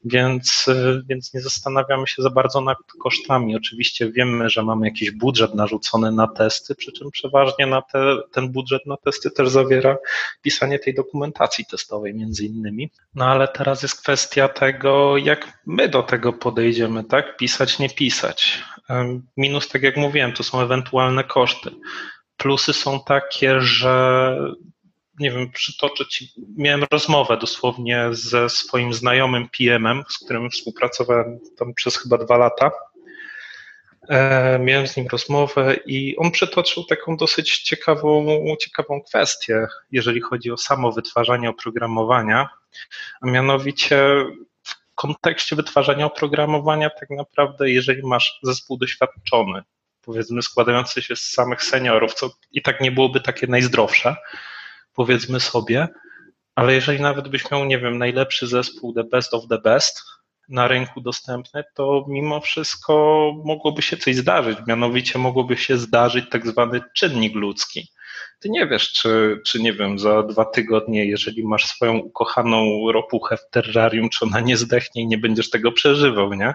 więc, 0.05 0.67
y, 0.67 1.03
więc 1.09 1.33
nie 1.33 1.41
zastanawiamy 1.41 2.07
się 2.07 2.21
za 2.21 2.29
bardzo 2.29 2.61
nad 2.61 2.77
kosztami. 3.03 3.55
Oczywiście 3.55 4.11
wiemy, 4.11 4.49
że 4.49 4.63
mamy 4.63 4.87
jakiś 4.87 5.11
budżet 5.11 5.55
narzucony 5.55 6.11
na 6.11 6.27
testy, 6.27 6.75
przy 6.75 6.91
czym 6.91 7.11
przeważnie 7.11 7.65
na 7.65 7.81
te, 7.81 8.17
ten 8.31 8.51
budżet 8.51 8.85
na 8.85 8.97
testy 8.97 9.31
też 9.31 9.49
zawiera 9.49 9.97
pisanie 10.41 10.79
tej 10.79 10.93
dokumentacji 10.93 11.65
testowej 11.65 12.13
między 12.13 12.45
innymi. 12.45 12.89
No 13.15 13.25
ale 13.25 13.47
teraz 13.47 13.83
jest 13.83 14.01
kwestia 14.01 14.49
tego, 14.49 15.17
jak 15.17 15.59
my 15.65 15.89
do 15.89 16.03
tego 16.03 16.33
podejdziemy, 16.33 17.03
tak? 17.03 17.37
Pisać, 17.37 17.79
nie 17.79 17.89
pisać. 17.89 18.63
Minus, 19.37 19.67
tak 19.67 19.83
jak 19.83 19.97
mówiłem, 19.97 20.33
to 20.33 20.43
są 20.43 20.61
ewentualne 20.61 21.23
koszty. 21.23 21.71
Plusy 22.37 22.73
są 22.73 22.99
takie, 22.99 23.61
że 23.61 24.37
nie 25.19 25.31
wiem, 25.31 25.51
przytoczyć. 25.51 26.23
Miałem 26.57 26.83
rozmowę 26.91 27.37
dosłownie 27.37 28.07
ze 28.11 28.49
swoim 28.49 28.93
znajomym 28.93 29.49
PM-em, 29.57 30.03
z 30.09 30.17
którym 30.17 30.49
współpracowałem 30.49 31.39
tam 31.57 31.73
przez 31.73 31.97
chyba 31.97 32.17
dwa 32.17 32.37
lata. 32.37 32.71
E, 34.09 34.59
miałem 34.59 34.87
z 34.87 34.97
nim 34.97 35.07
rozmowę 35.11 35.75
i 35.85 36.17
on 36.17 36.31
przytoczył 36.31 36.83
taką 36.83 37.17
dosyć 37.17 37.59
ciekawą, 37.59 38.25
ciekawą 38.59 39.01
kwestię, 39.01 39.67
jeżeli 39.91 40.21
chodzi 40.21 40.51
o 40.51 40.57
samo 40.57 40.91
wytwarzanie 40.91 41.49
oprogramowania, 41.49 42.49
a 43.21 43.27
mianowicie 43.27 43.97
w 44.63 44.95
kontekście 44.95 45.55
wytwarzania 45.55 46.05
oprogramowania 46.05 46.89
tak 46.89 47.09
naprawdę, 47.09 47.69
jeżeli 47.69 48.03
masz 48.03 48.39
zespół 48.43 48.77
doświadczony, 48.77 49.61
powiedzmy 50.01 50.41
składający 50.41 51.01
się 51.01 51.15
z 51.15 51.21
samych 51.21 51.63
seniorów, 51.63 52.13
co 52.13 52.29
i 52.51 52.61
tak 52.61 52.81
nie 52.81 52.91
byłoby 52.91 53.21
takie 53.21 53.47
najzdrowsze, 53.47 54.15
powiedzmy 54.93 55.39
sobie, 55.39 55.87
ale 56.55 56.73
jeżeli 56.73 57.01
nawet 57.01 57.27
byś 57.27 57.51
miał, 57.51 57.65
nie 57.65 57.79
wiem, 57.79 57.97
najlepszy 57.97 58.47
zespół, 58.47 58.93
the 58.93 59.03
best 59.03 59.33
of 59.33 59.47
the 59.49 59.57
best 59.57 60.03
na 60.49 60.67
rynku 60.67 61.01
dostępny, 61.01 61.63
to 61.75 62.05
mimo 62.07 62.41
wszystko 62.41 62.93
mogłoby 63.45 63.81
się 63.81 63.97
coś 63.97 64.15
zdarzyć. 64.15 64.57
Mianowicie 64.67 65.19
mogłoby 65.19 65.57
się 65.57 65.77
zdarzyć 65.77 66.25
tak 66.29 66.47
zwany 66.47 66.81
czynnik 66.93 67.35
ludzki 67.35 67.87
ty 68.43 68.49
nie 68.49 68.67
wiesz, 68.67 68.91
czy, 68.91 69.41
czy 69.45 69.59
nie 69.59 69.73
wiem, 69.73 69.99
za 69.99 70.23
dwa 70.23 70.45
tygodnie, 70.45 71.05
jeżeli 71.05 71.43
masz 71.43 71.65
swoją 71.65 71.97
ukochaną 71.97 72.91
ropuchę 72.91 73.37
w 73.37 73.49
terrarium, 73.49 74.09
czy 74.09 74.25
ona 74.25 74.39
nie 74.39 74.57
zdechnie 74.57 75.01
i 75.01 75.07
nie 75.07 75.17
będziesz 75.17 75.49
tego 75.49 75.71
przeżywał, 75.71 76.33
nie? 76.33 76.53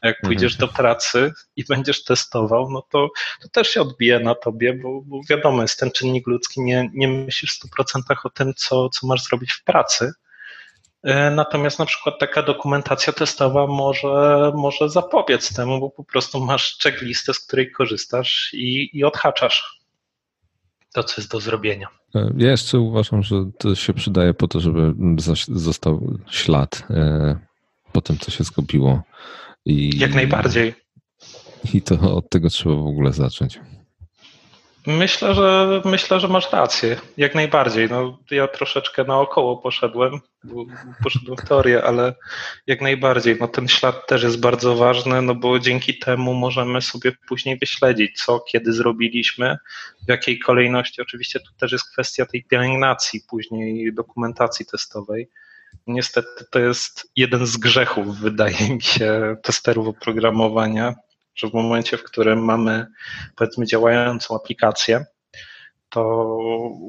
A 0.00 0.06
jak 0.06 0.20
pójdziesz 0.20 0.52
mhm. 0.52 0.70
do 0.70 0.76
pracy 0.76 1.32
i 1.56 1.64
będziesz 1.64 2.04
testował, 2.04 2.70
no 2.70 2.82
to, 2.90 3.08
to 3.42 3.48
też 3.48 3.68
się 3.68 3.80
odbije 3.80 4.20
na 4.20 4.34
tobie, 4.34 4.74
bo, 4.74 5.02
bo 5.02 5.20
wiadomo, 5.30 5.62
jest 5.62 5.80
ten 5.80 5.90
czynnik 5.90 6.26
ludzki, 6.26 6.60
nie, 6.60 6.90
nie 6.94 7.08
myślisz 7.08 7.58
w 7.58 7.66
100% 7.78 8.00
o 8.24 8.30
tym, 8.30 8.54
co, 8.56 8.88
co 8.88 9.06
masz 9.06 9.22
zrobić 9.22 9.52
w 9.52 9.64
pracy, 9.64 10.12
e, 11.02 11.30
Natomiast 11.30 11.78
na 11.78 11.86
przykład 11.86 12.18
taka 12.18 12.42
dokumentacja 12.42 13.12
testowa 13.12 13.66
może, 13.66 14.52
może 14.54 14.90
zapobiec 14.90 15.54
temu, 15.54 15.80
bo 15.80 15.90
po 15.90 16.04
prostu 16.04 16.40
masz 16.40 16.78
checklistę, 16.82 17.34
z 17.34 17.40
której 17.40 17.72
korzystasz 17.72 18.50
i, 18.52 18.90
i 18.98 19.04
odhaczasz 19.04 19.76
to, 20.96 21.04
co 21.04 21.20
jest 21.20 21.30
do 21.30 21.40
zrobienia. 21.40 21.88
E, 22.14 22.32
ja 22.36 22.50
jeszcze 22.50 22.78
uważam, 22.78 23.22
że 23.22 23.36
to 23.58 23.74
się 23.74 23.94
przydaje 23.94 24.34
po 24.34 24.48
to, 24.48 24.60
żeby 24.60 24.94
został 25.48 26.18
ślad 26.30 26.82
e, 26.90 27.36
po 27.92 28.00
tym, 28.00 28.18
co 28.18 28.30
się 28.30 28.44
zgubiło. 28.44 29.02
I, 29.64 29.98
Jak 29.98 30.14
najbardziej. 30.14 30.74
I 31.74 31.82
to 31.82 32.14
od 32.16 32.30
tego 32.30 32.50
trzeba 32.50 32.74
w 32.74 32.86
ogóle 32.86 33.12
zacząć. 33.12 33.60
Myślę, 34.86 35.34
że 35.34 35.82
myślę, 35.84 36.20
że 36.20 36.28
masz 36.28 36.52
rację, 36.52 36.96
jak 37.16 37.34
najbardziej. 37.34 37.88
No, 37.90 38.18
ja 38.30 38.48
troszeczkę 38.48 39.04
naokoło 39.04 39.56
poszedłem, 39.56 40.20
poszedłem 41.02 41.36
w 41.36 41.48
teorię, 41.48 41.84
ale 41.84 42.14
jak 42.66 42.80
najbardziej. 42.80 43.36
No, 43.40 43.48
ten 43.48 43.68
ślad 43.68 44.06
też 44.06 44.22
jest 44.22 44.40
bardzo 44.40 44.76
ważny, 44.76 45.22
no 45.22 45.34
bo 45.34 45.58
dzięki 45.58 45.98
temu 45.98 46.34
możemy 46.34 46.82
sobie 46.82 47.12
później 47.28 47.58
wyśledzić, 47.58 48.22
co, 48.24 48.40
kiedy 48.40 48.72
zrobiliśmy, 48.72 49.56
w 50.06 50.08
jakiej 50.08 50.38
kolejności. 50.38 51.02
Oczywiście 51.02 51.40
tu 51.40 51.52
też 51.58 51.72
jest 51.72 51.92
kwestia 51.92 52.26
tej 52.26 52.44
pielęgnacji, 52.44 53.20
później 53.30 53.94
dokumentacji 53.94 54.66
testowej. 54.66 55.28
Niestety 55.86 56.44
to 56.50 56.58
jest 56.58 57.10
jeden 57.16 57.46
z 57.46 57.56
grzechów, 57.56 58.18
wydaje 58.18 58.74
mi 58.74 58.82
się, 58.82 59.36
testerów 59.42 59.88
oprogramowania, 59.88 60.94
że 61.36 61.48
w 61.48 61.54
momencie, 61.54 61.96
w 61.96 62.02
którym 62.02 62.44
mamy 62.44 62.86
powiedzmy 63.36 63.66
działającą 63.66 64.36
aplikację, 64.36 65.04
to 65.88 66.36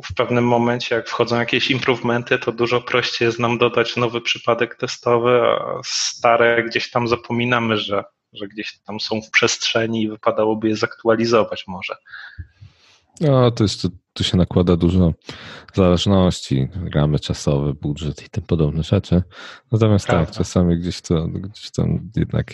w 0.05 0.13
pewnym 0.15 0.47
momencie, 0.47 0.95
jak 0.95 1.09
wchodzą 1.09 1.39
jakieś 1.39 1.71
improvementy, 1.71 2.39
to 2.39 2.51
dużo 2.51 2.81
prościej 2.81 3.25
jest 3.25 3.39
nam 3.39 3.57
dodać 3.57 3.95
nowy 3.95 4.21
przypadek 4.21 4.75
testowy, 4.75 5.41
a 5.41 5.81
stare 5.85 6.63
gdzieś 6.63 6.91
tam 6.91 7.07
zapominamy, 7.07 7.77
że, 7.77 8.03
że 8.33 8.47
gdzieś 8.47 8.79
tam 8.79 8.99
są 8.99 9.21
w 9.21 9.31
przestrzeni 9.31 10.01
i 10.01 10.09
wypadałoby 10.09 10.69
je 10.69 10.75
zaktualizować 10.75 11.63
może. 11.67 11.95
No, 13.21 13.51
to 13.51 13.63
jest, 13.63 13.81
tu, 13.81 13.89
tu 14.13 14.23
się 14.23 14.37
nakłada 14.37 14.75
dużo 14.75 15.13
zależności, 15.73 16.67
ramy 16.93 17.19
czasowe, 17.19 17.73
budżet 17.73 18.25
i 18.25 18.29
tym 18.29 18.43
podobne 18.43 18.83
rzeczy. 18.83 19.23
Natomiast 19.71 20.05
tak, 20.05 20.15
Prawda. 20.15 20.31
tak, 20.31 20.37
czasami 20.37 20.79
gdzieś 20.79 21.01
to, 21.01 21.27
gdzieś 21.27 21.71
tam 21.71 22.09
jednak, 22.15 22.53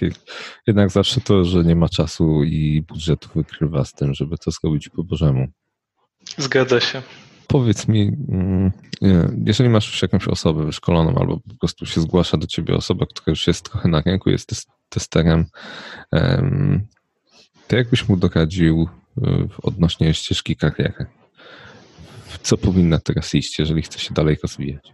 jednak 0.68 0.90
zawsze 0.90 1.22
to, 1.22 1.46
że 1.46 1.64
nie 1.64 1.76
ma 1.76 1.90
czasu 1.90 2.44
i 2.44 2.82
budżetu 2.82 3.30
wykrywa 3.36 3.86
z 3.86 3.94
tym, 3.94 4.14
żeby 4.14 4.38
to 4.38 4.52
zrobić 4.52 4.90
po 4.90 5.04
Bożemu. 5.04 5.48
Zgadza 6.38 6.80
się. 6.80 7.02
Powiedz 7.48 7.88
mi, 7.88 8.12
mm, 8.30 8.72
jeżeli 9.46 9.70
masz 9.70 9.88
już 9.88 10.02
jakąś 10.02 10.28
osobę 10.28 10.66
wyszkoloną 10.66 11.16
albo 11.20 11.40
po 11.40 11.56
prostu 11.60 11.86
się 11.86 12.02
zgłasza 12.02 12.38
do 12.38 12.48
ciebie 12.48 12.76
osoba, 12.76 13.06
która 13.06 13.32
już 13.32 13.48
jest 13.48 13.72
trochę 13.72 13.90
na 13.90 14.02
rynku, 14.02 14.30
jest 14.30 14.68
testerem, 14.90 15.46
to 17.68 17.76
jakbyś 17.76 18.10
mu 18.10 18.18
doradził 18.18 18.88
odnośnie 19.64 20.14
ścieżki 20.14 20.56
kariery? 20.56 21.06
Co 22.42 22.58
powinna 22.58 23.00
teraz 23.00 23.36
iść, 23.36 23.60
jeżeli 23.60 23.82
chce 23.82 24.00
się 24.00 24.14
dalej 24.14 24.38
rozwijać? 24.44 24.92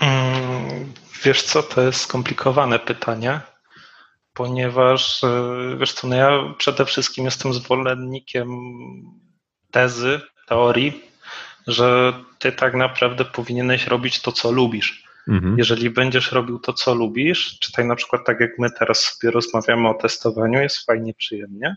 Mm, 0.00 0.92
wiesz 1.24 1.42
co, 1.42 1.62
to 1.62 1.82
jest 1.82 2.00
skomplikowane 2.00 2.78
pytanie, 2.78 3.40
ponieważ 4.34 5.24
e, 5.24 5.76
wiesz 5.80 5.92
co, 5.92 6.08
no 6.08 6.16
ja 6.16 6.54
przede 6.58 6.84
wszystkim 6.84 7.24
jestem 7.24 7.54
zwolennikiem 7.54 8.48
tezy, 9.70 10.20
teorii, 10.48 11.02
że 11.66 12.12
ty 12.38 12.52
tak 12.52 12.74
naprawdę 12.74 13.24
powinieneś 13.24 13.86
robić 13.86 14.22
to, 14.22 14.32
co 14.32 14.52
lubisz. 14.52 15.04
Mhm. 15.28 15.58
Jeżeli 15.58 15.90
będziesz 15.90 16.32
robił 16.32 16.58
to, 16.58 16.72
co 16.72 16.94
lubisz, 16.94 17.58
czytaj 17.58 17.86
na 17.86 17.96
przykład 17.96 18.26
tak 18.26 18.40
jak 18.40 18.58
my 18.58 18.70
teraz 18.78 18.98
sobie 19.00 19.30
rozmawiamy 19.30 19.88
o 19.88 19.94
testowaniu, 19.94 20.60
jest 20.60 20.86
fajnie, 20.86 21.14
przyjemnie, 21.14 21.76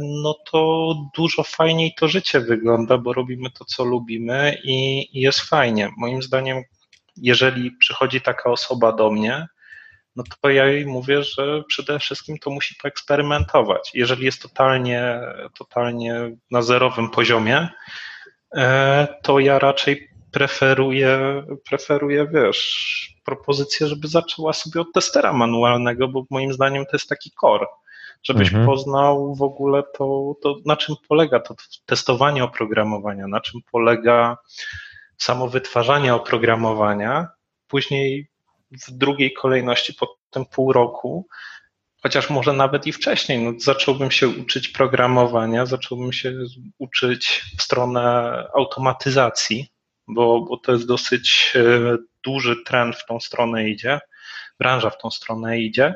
no 0.00 0.34
to 0.50 0.94
dużo 1.16 1.42
fajniej 1.42 1.94
to 1.98 2.08
życie 2.08 2.40
wygląda, 2.40 2.98
bo 2.98 3.12
robimy 3.12 3.50
to, 3.50 3.64
co 3.64 3.84
lubimy 3.84 4.58
i, 4.64 5.06
jest 5.20 5.40
fajnie. 5.40 5.90
Moim 5.96 6.22
zdaniem, 6.22 6.62
jeżeli 7.16 7.72
przychodzi 7.72 8.20
taka 8.20 8.50
osoba 8.50 8.92
do 8.92 9.10
mnie, 9.10 9.46
no 10.16 10.24
to 10.42 10.50
ja 10.50 10.66
jej 10.66 10.86
mówię, 10.86 11.22
że 11.22 11.62
przede 11.68 11.98
wszystkim 11.98 12.38
to 12.38 12.50
musi 12.50 12.74
poeksperymentować. 12.82 13.90
Jeżeli 13.94 14.24
jest 14.24 14.42
totalnie, 14.42 15.20
totalnie 15.58 16.36
na 16.50 16.62
zerowym 16.62 17.10
poziomie, 17.10 17.68
e, 18.56 19.08
to 19.22 19.38
ja 19.38 19.58
raczej 19.58 20.08
preferuję, 20.32 21.42
preferuję, 21.68 22.26
wiesz, 22.32 23.16
propozycję, 23.24 23.86
żeby 23.86 24.08
zaczęła 24.08 24.52
sobie 24.52 24.80
od 24.80 24.92
testera 24.94 25.32
manualnego, 25.32 26.08
bo 26.08 26.24
moim 26.30 26.52
zdaniem 26.52 26.84
to 26.84 26.90
jest 26.92 27.08
taki 27.08 27.30
core 27.40 27.66
żebyś 28.22 28.48
mhm. 28.48 28.66
poznał 28.66 29.34
w 29.34 29.42
ogóle 29.42 29.82
to, 29.82 30.34
to, 30.42 30.56
na 30.66 30.76
czym 30.76 30.96
polega 31.08 31.40
to 31.40 31.54
testowanie 31.86 32.44
oprogramowania, 32.44 33.26
na 33.26 33.40
czym 33.40 33.60
polega 33.72 34.38
samo 35.18 35.48
wytwarzanie 35.48 36.14
oprogramowania. 36.14 37.28
Później 37.68 38.28
w 38.70 38.90
drugiej 38.90 39.32
kolejności, 39.32 39.94
po 39.94 40.16
tym 40.30 40.46
pół 40.46 40.72
roku, 40.72 41.28
chociaż 42.02 42.30
może 42.30 42.52
nawet 42.52 42.86
i 42.86 42.92
wcześniej, 42.92 43.42
no, 43.42 43.52
zacząłbym 43.58 44.10
się 44.10 44.28
uczyć 44.28 44.68
programowania, 44.68 45.66
zacząłbym 45.66 46.12
się 46.12 46.32
uczyć 46.78 47.42
w 47.58 47.62
stronę 47.62 48.44
automatyzacji, 48.54 49.68
bo, 50.08 50.40
bo 50.40 50.56
to 50.56 50.72
jest 50.72 50.86
dosyć 50.86 51.52
e, 51.56 51.96
duży 52.24 52.56
trend 52.66 52.96
w 52.96 53.06
tą 53.06 53.20
stronę 53.20 53.68
idzie, 53.68 54.00
branża 54.58 54.90
w 54.90 54.98
tą 54.98 55.10
stronę 55.10 55.58
idzie. 55.60 55.94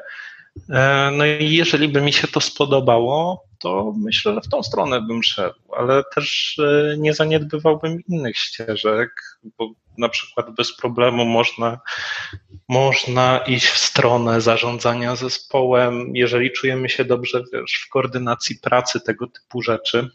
E, 0.71 1.11
no 1.13 1.27
i 1.27 1.55
jeżeli 1.55 1.89
by 1.89 2.01
mi 2.01 2.13
się 2.13 2.29
to 2.29 2.41
spodobało, 2.41 3.45
to 3.59 3.93
myślę, 3.97 4.35
że 4.35 4.41
w 4.41 4.49
tą 4.49 4.63
stronę 4.63 5.01
bym 5.01 5.23
szedł, 5.23 5.75
ale 5.77 6.03
też 6.15 6.59
e, 6.59 6.97
nie 6.99 7.15
zaniedbywałbym 7.15 8.01
innych 8.09 8.39
ścieżek, 8.39 9.11
bo 9.59 9.71
na 9.99 10.09
przykład 10.09 10.55
bez 10.55 10.77
problemu 10.77 11.25
można, 11.25 11.79
można 12.69 13.39
iść 13.39 13.67
w 13.67 13.79
stronę 13.79 14.41
zarządzania 14.41 15.17
zespołem, 15.17 16.17
jeżeli 16.17 16.53
czujemy 16.53 16.89
się 16.89 17.05
dobrze 17.05 17.43
wiesz, 17.53 17.85
w 17.87 17.89
koordynacji 17.89 18.57
pracy, 18.57 19.01
tego 19.01 19.27
typu 19.27 19.63
rzeczy. 19.63 20.09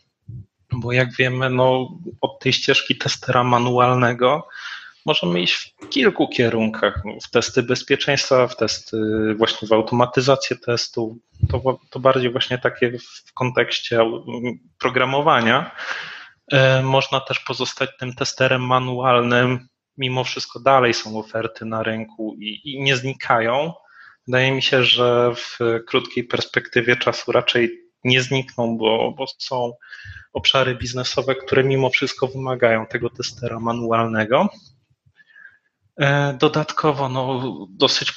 Bo 0.71 0.91
jak 0.91 1.15
wiemy, 1.15 1.49
no, 1.49 1.89
od 2.21 2.39
tej 2.39 2.53
ścieżki 2.53 2.97
testera 2.97 3.43
manualnego 3.43 4.47
możemy 5.05 5.41
iść 5.41 5.75
w 5.81 5.89
kilku 5.89 6.27
kierunkach. 6.27 7.03
W 7.23 7.29
testy 7.29 7.63
bezpieczeństwa, 7.63 8.47
w 8.47 8.55
testy 8.55 8.97
właśnie 9.37 9.67
w 9.67 9.73
automatyzację 9.73 10.57
testów. 10.57 11.17
To, 11.49 11.79
to 11.89 11.99
bardziej 11.99 12.31
właśnie 12.31 12.57
takie 12.57 12.91
w 13.27 13.33
kontekście 13.33 13.99
programowania. 14.79 15.71
E, 16.51 16.81
można 16.81 17.19
też 17.19 17.39
pozostać 17.39 17.89
tym 17.99 18.13
testerem 18.13 18.61
manualnym. 18.61 19.67
Mimo 19.97 20.23
wszystko 20.23 20.59
dalej 20.59 20.93
są 20.93 21.19
oferty 21.19 21.65
na 21.65 21.83
rynku 21.83 22.35
i, 22.39 22.61
i 22.63 22.81
nie 22.81 22.95
znikają. 22.95 23.73
Wydaje 24.27 24.51
mi 24.51 24.61
się, 24.61 24.83
że 24.83 25.31
w 25.35 25.59
krótkiej 25.87 26.23
perspektywie 26.23 26.95
czasu 26.95 27.31
raczej 27.31 27.85
nie 28.03 28.21
znikną, 28.21 28.77
bo, 28.77 29.13
bo 29.17 29.25
są 29.37 29.73
obszary 30.33 30.75
biznesowe, 30.75 31.35
które 31.35 31.63
mimo 31.63 31.89
wszystko 31.89 32.27
wymagają 32.27 32.85
tego 32.85 33.09
testera 33.09 33.59
manualnego. 33.59 34.49
E, 35.99 36.33
dodatkowo 36.33 37.09
no, 37.09 37.41
dosyć 37.69 38.13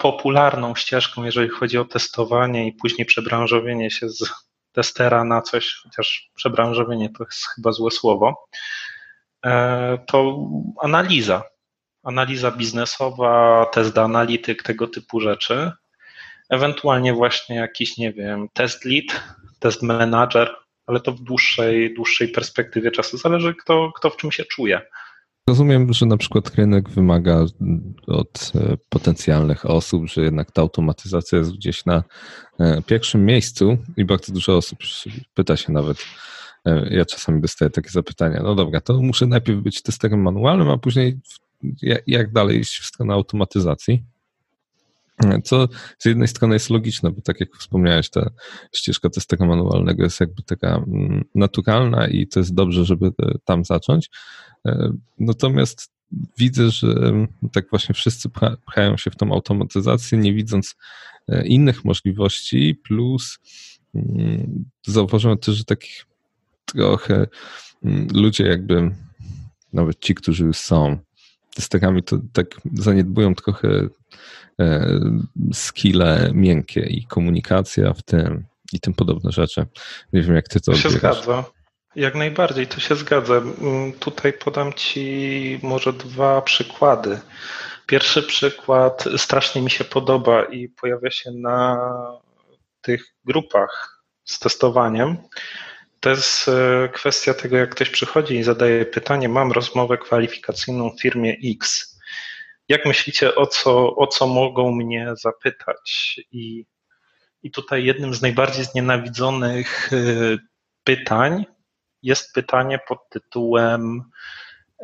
popularną 0.00 0.74
ścieżką, 0.74 1.24
jeżeli 1.24 1.48
chodzi 1.48 1.78
o 1.78 1.84
testowanie 1.84 2.66
i 2.66 2.72
później 2.72 3.06
przebranżowienie 3.06 3.90
się 3.90 4.08
z 4.08 4.30
testera 4.72 5.24
na 5.24 5.42
coś, 5.42 5.80
chociaż 5.82 6.30
przebranżowienie 6.34 7.10
to 7.18 7.24
jest 7.24 7.46
chyba 7.54 7.72
złe 7.72 7.90
słowo, 7.90 8.48
e, 9.46 9.98
to 10.06 10.38
analiza. 10.82 11.42
Analiza 12.02 12.50
biznesowa, 12.50 13.66
test 13.72 13.98
analityk, 13.98 14.62
tego 14.62 14.86
typu 14.86 15.20
rzeczy. 15.20 15.72
Ewentualnie 16.50 17.12
właśnie 17.12 17.56
jakiś, 17.56 17.96
nie 17.96 18.12
wiem, 18.12 18.48
test 18.52 18.84
lead, 18.84 19.22
test 19.58 19.82
manager, 19.82 20.56
ale 20.86 21.00
to 21.00 21.12
w 21.12 21.20
dłuższej, 21.20 21.94
dłuższej 21.94 22.28
perspektywie 22.28 22.90
czasu. 22.90 23.18
Zależy, 23.18 23.54
kto, 23.54 23.92
kto 23.96 24.10
w 24.10 24.16
czym 24.16 24.32
się 24.32 24.44
czuje. 24.44 24.80
Rozumiem, 25.48 25.92
że 25.92 26.06
na 26.06 26.16
przykład 26.16 26.54
rynek 26.54 26.90
wymaga 26.90 27.44
od 28.06 28.52
e, 28.54 28.76
potencjalnych 28.88 29.66
osób, 29.66 30.06
że 30.06 30.22
jednak 30.22 30.52
ta 30.52 30.62
automatyzacja 30.62 31.38
jest 31.38 31.52
gdzieś 31.52 31.84
na 31.84 32.04
e, 32.60 32.82
pierwszym 32.82 33.24
miejscu 33.24 33.78
i 33.96 34.04
bardzo 34.04 34.32
dużo 34.32 34.56
osób 34.56 34.78
pyta 35.34 35.56
się 35.56 35.72
nawet. 35.72 35.98
E, 36.64 36.88
ja 36.90 37.04
czasami 37.04 37.40
dostaję 37.40 37.70
takie 37.70 37.90
zapytania. 37.90 38.40
No 38.42 38.54
dobra, 38.54 38.80
to 38.80 39.02
muszę 39.02 39.26
najpierw 39.26 39.60
być 39.60 39.82
testerem 39.82 40.22
manualnym, 40.22 40.68
a 40.68 40.78
później 40.78 41.20
jak 42.06 42.32
dalej 42.32 42.58
iść 42.58 42.80
w 42.80 42.86
stronę 42.86 43.14
automatyzacji? 43.14 44.04
Co 45.44 45.68
z 45.98 46.04
jednej 46.04 46.28
strony 46.28 46.54
jest 46.54 46.70
logiczne, 46.70 47.10
bo 47.10 47.20
tak 47.20 47.40
jak 47.40 47.56
wspomniałeś, 47.56 48.10
ta 48.10 48.30
ścieżka 48.72 49.10
testera 49.10 49.46
manualnego 49.46 50.02
jest 50.02 50.20
jakby 50.20 50.42
taka 50.42 50.76
mm, 50.76 51.24
naturalna 51.34 52.08
i 52.08 52.26
to 52.26 52.40
jest 52.40 52.54
dobrze, 52.54 52.84
żeby 52.84 53.12
tam 53.44 53.64
zacząć. 53.64 54.10
E, 54.66 54.92
natomiast 55.18 55.92
widzę, 56.38 56.70
że 56.70 56.88
mm, 56.88 57.28
tak 57.52 57.70
właśnie 57.70 57.94
wszyscy 57.94 58.28
pchają 58.66 58.96
się 58.96 59.10
w 59.10 59.16
tą 59.16 59.32
automatyzację, 59.32 60.18
nie 60.18 60.34
widząc 60.34 60.76
e, 61.28 61.46
innych 61.46 61.84
możliwości, 61.84 62.80
plus 62.84 63.38
mm, 63.94 64.64
zauważyłem 64.86 65.38
też, 65.38 65.54
że 65.54 65.64
takich 65.64 66.06
trochę 66.64 67.26
ludzie 68.14 68.44
jakby, 68.44 68.90
nawet 69.72 69.98
ci, 69.98 70.14
którzy 70.14 70.50
są 70.52 70.98
testerami, 71.58 72.02
to 72.02 72.18
tak 72.32 72.46
zaniedbują 72.74 73.34
trochę 73.34 73.88
E, 74.60 75.00
skille 75.52 76.30
miękkie 76.34 76.80
i 76.80 77.04
komunikacja 77.04 77.92
w 77.92 78.02
tym 78.02 78.44
i 78.72 78.80
tym 78.80 78.94
podobne 78.94 79.32
rzeczy. 79.32 79.66
Nie 80.12 80.22
wiem, 80.22 80.34
jak 80.34 80.48
ty 80.48 80.60
to 80.60 80.72
To 80.72 80.78
się 80.78 80.90
zgadza. 80.90 81.44
Jak 81.96 82.14
najbardziej, 82.14 82.66
to 82.66 82.80
się 82.80 82.96
zgadza. 82.96 83.34
Mm, 83.36 83.92
tutaj 83.92 84.32
podam 84.32 84.72
Ci 84.72 85.60
może 85.62 85.92
dwa 85.92 86.42
przykłady. 86.42 87.20
Pierwszy 87.86 88.22
przykład 88.22 89.04
strasznie 89.16 89.62
mi 89.62 89.70
się 89.70 89.84
podoba 89.84 90.44
i 90.44 90.68
pojawia 90.68 91.10
się 91.10 91.30
na 91.30 91.78
tych 92.80 93.04
grupach 93.24 94.02
z 94.24 94.38
testowaniem. 94.38 95.16
To 96.00 96.10
jest 96.10 96.48
e, 96.48 96.88
kwestia 96.88 97.34
tego, 97.34 97.56
jak 97.56 97.70
ktoś 97.70 97.90
przychodzi 97.90 98.34
i 98.34 98.42
zadaje 98.42 98.84
pytanie: 98.84 99.28
Mam 99.28 99.52
rozmowę 99.52 99.98
kwalifikacyjną 99.98 100.90
w 100.90 101.00
firmie 101.00 101.36
X 101.44 101.98
jak 102.68 102.86
myślicie, 102.86 103.34
o 103.34 103.46
co, 103.46 103.96
o 103.96 104.06
co 104.06 104.26
mogą 104.26 104.72
mnie 104.72 105.12
zapytać? 105.22 106.20
I, 106.32 106.66
I 107.42 107.50
tutaj 107.50 107.84
jednym 107.84 108.14
z 108.14 108.22
najbardziej 108.22 108.64
znienawidzonych 108.64 109.92
y, 109.92 110.38
pytań 110.84 111.44
jest 112.02 112.32
pytanie 112.32 112.78
pod 112.88 113.08
tytułem 113.10 114.02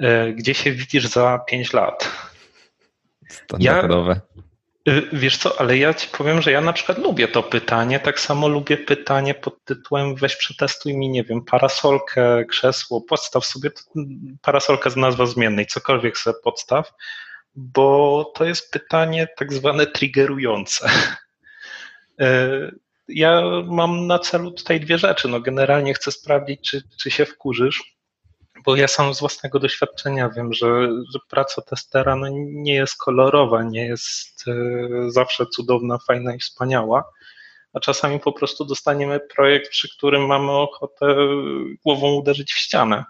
y, 0.03 0.33
Gdzie 0.37 0.55
się 0.55 0.73
widzisz 0.73 1.07
za 1.07 1.39
5 1.49 1.73
lat? 1.73 2.11
Standardowe. 3.29 4.21
Ja, 4.37 4.43
wiesz 5.13 5.37
co, 5.37 5.61
ale 5.61 5.79
ja 5.79 5.95
ci 5.95 6.09
powiem, 6.09 6.43
że 6.43 6.53
ja 6.53 6.61
na 6.61 6.73
przykład 6.73 6.99
lubię 6.99 7.29
to 7.29 7.43
pytanie. 7.43 8.01
Tak 8.01 8.21
samo 8.21 8.49
lubię 8.49 8.77
pytanie 8.77 9.35
pod 9.35 9.65
tytułem 9.65 10.15
weź 10.15 10.37
przetestuj 10.37 10.97
mi, 10.97 11.09
nie 11.09 11.25
wiem, 11.25 11.45
parasolkę, 11.45 12.45
krzesło, 12.45 13.01
podstaw 13.01 13.47
sobie 13.47 13.71
parasolkę 14.43 14.91
z 14.91 14.97
nazwa 14.97 15.27
zmiennej, 15.27 15.67
cokolwiek 15.67 16.19
sobie 16.19 16.37
podstaw 16.45 16.93
bo 17.55 18.33
to 18.35 18.45
jest 18.45 18.71
pytanie 18.71 19.29
tak 19.37 19.53
zwane 19.53 19.87
triggerujące. 19.87 20.91
E, 22.21 22.49
ja 23.09 23.43
mam 23.67 24.07
na 24.07 24.19
celu 24.19 24.51
tutaj 24.51 24.81
dwie 24.81 24.99
rzeczy. 24.99 25.29
No 25.29 25.41
generalnie 25.41 25.95
chcę 25.95 26.13
sprawdzić, 26.13 26.71
czy, 26.71 26.83
czy 27.03 27.11
się 27.11 27.27
wkurzysz, 27.27 27.94
bo 28.65 28.77
ja 28.77 28.89
sam 28.89 29.15
z 29.15 29.21
własnego 29.21 29.59
doświadczenia 29.59 30.29
wiem, 30.29 30.53
że, 30.53 30.89
że 31.13 31.19
praca 31.31 31.63
testera 31.63 32.17
no 32.17 32.27
nie 32.45 32.75
jest 32.75 32.97
kolorowa, 32.97 33.63
nie 33.63 33.87
jest 33.87 34.45
e, 34.49 34.55
zawsze 35.11 35.47
cudowna, 35.47 35.99
fajna 36.07 36.35
i 36.35 36.39
wspaniała, 36.39 37.05
a 37.73 37.81
czasami 37.81 38.21
po 38.21 38.33
prostu 38.33 38.65
dostaniemy 38.65 39.21
projekt, 39.21 39.71
przy 39.71 39.89
którym 39.97 40.27
mamy 40.27 40.53
ochotę 40.53 41.17
głową 41.85 42.15
uderzyć 42.15 42.53
w 42.53 42.59
ścianę. 42.59 43.05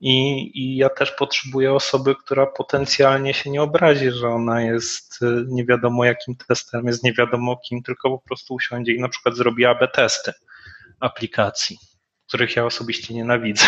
I, 0.00 0.50
I 0.54 0.76
ja 0.76 0.88
też 0.88 1.12
potrzebuję 1.12 1.72
osoby, 1.72 2.14
która 2.14 2.46
potencjalnie 2.46 3.34
się 3.34 3.50
nie 3.50 3.62
obrazi, 3.62 4.10
że 4.10 4.28
ona 4.28 4.62
jest 4.62 5.22
y, 5.22 5.44
nie 5.48 5.64
wiadomo 5.64 6.04
jakim 6.04 6.36
testem, 6.48 6.86
jest 6.86 7.04
nie 7.04 7.12
wiadomo 7.12 7.60
kim, 7.68 7.82
tylko 7.82 8.10
po 8.10 8.18
prostu 8.18 8.54
usiądzie 8.54 8.92
i 8.92 9.00
na 9.00 9.08
przykład 9.08 9.36
zrobi 9.36 9.64
AB 9.64 9.92
testy 9.92 10.32
aplikacji, 11.00 11.78
których 12.28 12.56
ja 12.56 12.64
osobiście 12.64 13.14
nienawidzę. 13.14 13.66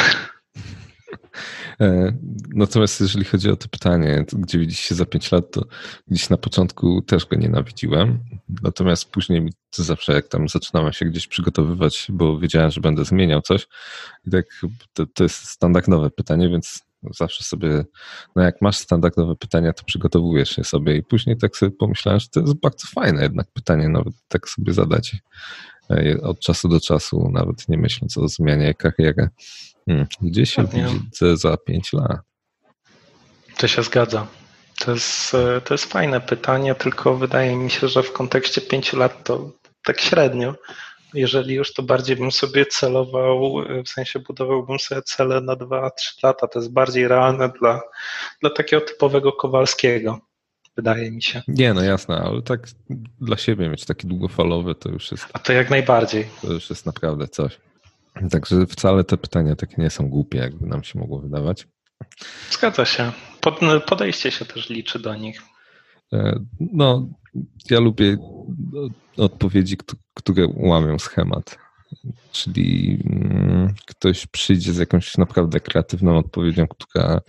E, 1.81 2.12
natomiast 2.55 3.01
jeżeli 3.01 3.25
chodzi 3.25 3.51
o 3.51 3.57
to 3.57 3.68
pytanie, 3.68 4.25
gdzie 4.33 4.59
widzisz 4.59 4.79
się 4.79 4.94
za 4.94 5.07
5 5.07 5.33
lat, 5.33 5.51
to 5.51 5.64
gdzieś 6.09 6.31
na 6.31 6.37
początku 6.37 7.03
też 7.03 7.27
go 7.27 7.37
nienawidziłem. 7.37 8.18
Natomiast 8.62 9.11
później 9.11 9.53
zawsze, 9.77 10.12
jak 10.12 10.29
tam 10.29 10.49
zaczynałem 10.49 10.92
się 10.92 11.07
gdzieś 11.07 11.27
przygotowywać, 11.27 12.07
bo 12.09 12.38
wiedziałem, 12.38 12.71
że 12.71 12.81
będę 12.81 13.05
zmieniał 13.05 13.42
coś. 13.42 13.66
I 14.27 14.31
tak 14.31 14.47
to, 14.92 15.07
to 15.07 15.23
jest 15.23 15.49
standardowe 15.49 16.11
pytanie, 16.11 16.49
więc 16.49 16.88
zawsze 17.03 17.44
sobie, 17.44 17.85
no 18.37 18.42
jak 18.42 18.62
masz 18.62 18.77
standardowe 18.77 19.37
pytania, 19.37 19.73
to 19.73 19.85
przygotowujesz 19.85 20.59
je 20.59 20.64
sobie. 20.64 20.97
I 20.97 21.03
później 21.03 21.37
tak 21.37 21.57
sobie 21.57 21.73
pomyślałem, 21.73 22.21
że 22.21 22.29
to 22.29 22.40
jest 22.40 22.55
bardzo 22.55 22.87
fajne 22.87 23.23
jednak 23.23 23.47
pytanie, 23.53 23.88
nawet 23.88 24.14
tak 24.29 24.49
sobie 24.49 24.73
zadać 24.73 25.16
e, 25.90 26.21
od 26.23 26.40
czasu 26.40 26.68
do 26.68 26.81
czasu, 26.81 27.31
nawet 27.33 27.68
nie 27.68 27.79
myśląc 27.79 28.18
o 28.18 28.29
zmianie 28.29 28.75
kariery. 28.75 29.29
Hmm. 29.88 30.07
Gdzie 30.22 30.46
się 30.46 30.64
widzę 30.66 31.37
za 31.37 31.57
5 31.57 31.92
lat? 31.92 32.20
To 33.57 33.68
się 33.68 33.83
zgadza. 33.83 34.27
To 34.79 34.92
jest, 34.92 35.35
e, 35.35 35.61
to 35.61 35.74
jest 35.74 35.85
fajne 35.85 36.20
pytanie, 36.20 36.74
tylko 36.74 37.16
wydaje 37.16 37.57
mi 37.57 37.70
się, 37.70 37.88
że 37.88 38.03
w 38.03 38.12
kontekście 38.12 38.61
5 38.61 38.92
lat 38.92 39.24
to 39.24 39.51
tak 39.85 40.01
średnio. 40.01 40.55
Jeżeli 41.14 41.55
już, 41.55 41.74
to 41.74 41.83
bardziej 41.83 42.16
bym 42.16 42.33
sobie 42.33 42.66
celował, 42.66 43.62
e, 43.62 43.83
w 43.83 43.88
sensie 43.88 44.18
budowałbym 44.18 44.79
sobie 44.79 45.03
cele 45.03 45.40
na 45.40 45.57
2-3 45.57 45.90
lata. 46.22 46.48
To 46.48 46.59
jest 46.59 46.72
bardziej 46.72 47.09
realne 47.09 47.48
dla, 47.61 47.81
dla 48.40 48.51
takiego 48.51 48.87
typowego 48.87 49.33
Kowalskiego, 49.33 50.20
wydaje 50.77 51.11
mi 51.11 51.22
się. 51.22 51.42
Nie, 51.48 51.74
no 51.74 51.83
jasne, 51.83 52.16
ale 52.16 52.42
tak 52.42 52.61
dla 53.20 53.37
siebie 53.37 53.68
mieć 53.68 53.85
taki 53.85 54.07
długofalowy 54.07 54.74
to 54.74 54.88
już 54.88 55.11
jest. 55.11 55.27
A 55.33 55.38
to 55.38 55.53
jak 55.53 55.70
najbardziej. 55.70 56.29
To 56.42 56.53
już 56.53 56.70
jest 56.70 56.87
naprawdę 56.87 57.29
coś. 57.29 57.59
Także 58.31 58.66
wcale 58.66 59.04
te 59.04 59.16
pytania 59.16 59.57
takie 59.57 59.83
nie 59.83 59.90
są 59.90 60.09
głupie, 60.09 60.38
jakby 60.38 60.66
nam 60.66 60.85
się 60.85 60.98
mogło 60.98 61.20
wydawać. 61.20 61.66
Zgadza 62.50 62.85
się. 62.85 63.12
Pod, 63.40 63.61
podejście 63.87 64.31
się 64.31 64.44
też 64.44 64.68
liczy 64.68 64.98
do 64.98 65.14
nich. 65.14 65.42
E, 66.12 66.40
no, 66.61 67.09
ja 67.70 67.81
lubię 67.81 68.16
odpowiedzi, 69.16 69.76
które 70.14 70.48
łamią 70.57 70.98
schemat. 70.98 71.59
Czyli 72.33 72.98
mm, 73.04 73.74
ktoś 73.87 74.26
przyjdzie 74.26 74.72
z 74.72 74.78
jakąś 74.78 75.18
naprawdę 75.18 75.61
kreatywną 75.61 76.18
odpowiedzią, 76.18 76.66
która 76.66 77.20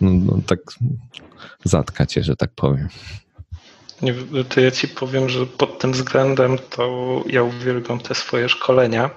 no, 0.00 0.10
no, 0.10 0.38
tak 0.46 0.60
zatka 1.64 2.06
cię, 2.06 2.22
że 2.22 2.36
tak 2.36 2.50
powiem. 2.54 2.88
Nie, 4.02 4.14
to 4.48 4.60
ja 4.60 4.70
ci 4.70 4.88
powiem, 4.88 5.28
że 5.28 5.46
pod 5.46 5.78
tym 5.78 5.92
względem 5.92 6.58
to 6.70 7.24
ja 7.26 7.42
uwielbiam 7.42 7.98
te 7.98 8.14
swoje 8.14 8.48
szkolenia 8.48 9.10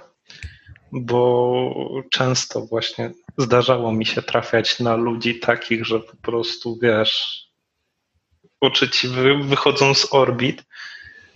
bo 0.91 1.73
często 2.11 2.61
właśnie 2.61 3.11
zdarzało 3.37 3.91
mi 3.91 4.05
się 4.05 4.21
trafiać 4.21 4.79
na 4.79 4.95
ludzi 4.95 5.39
takich, 5.39 5.85
że 5.85 5.99
po 5.99 6.15
prostu 6.15 6.79
wiesz, 6.81 7.45
oczy 8.61 8.89
ci 8.89 9.07
wychodzą 9.43 9.93
z 9.93 10.13
orbit. 10.13 10.63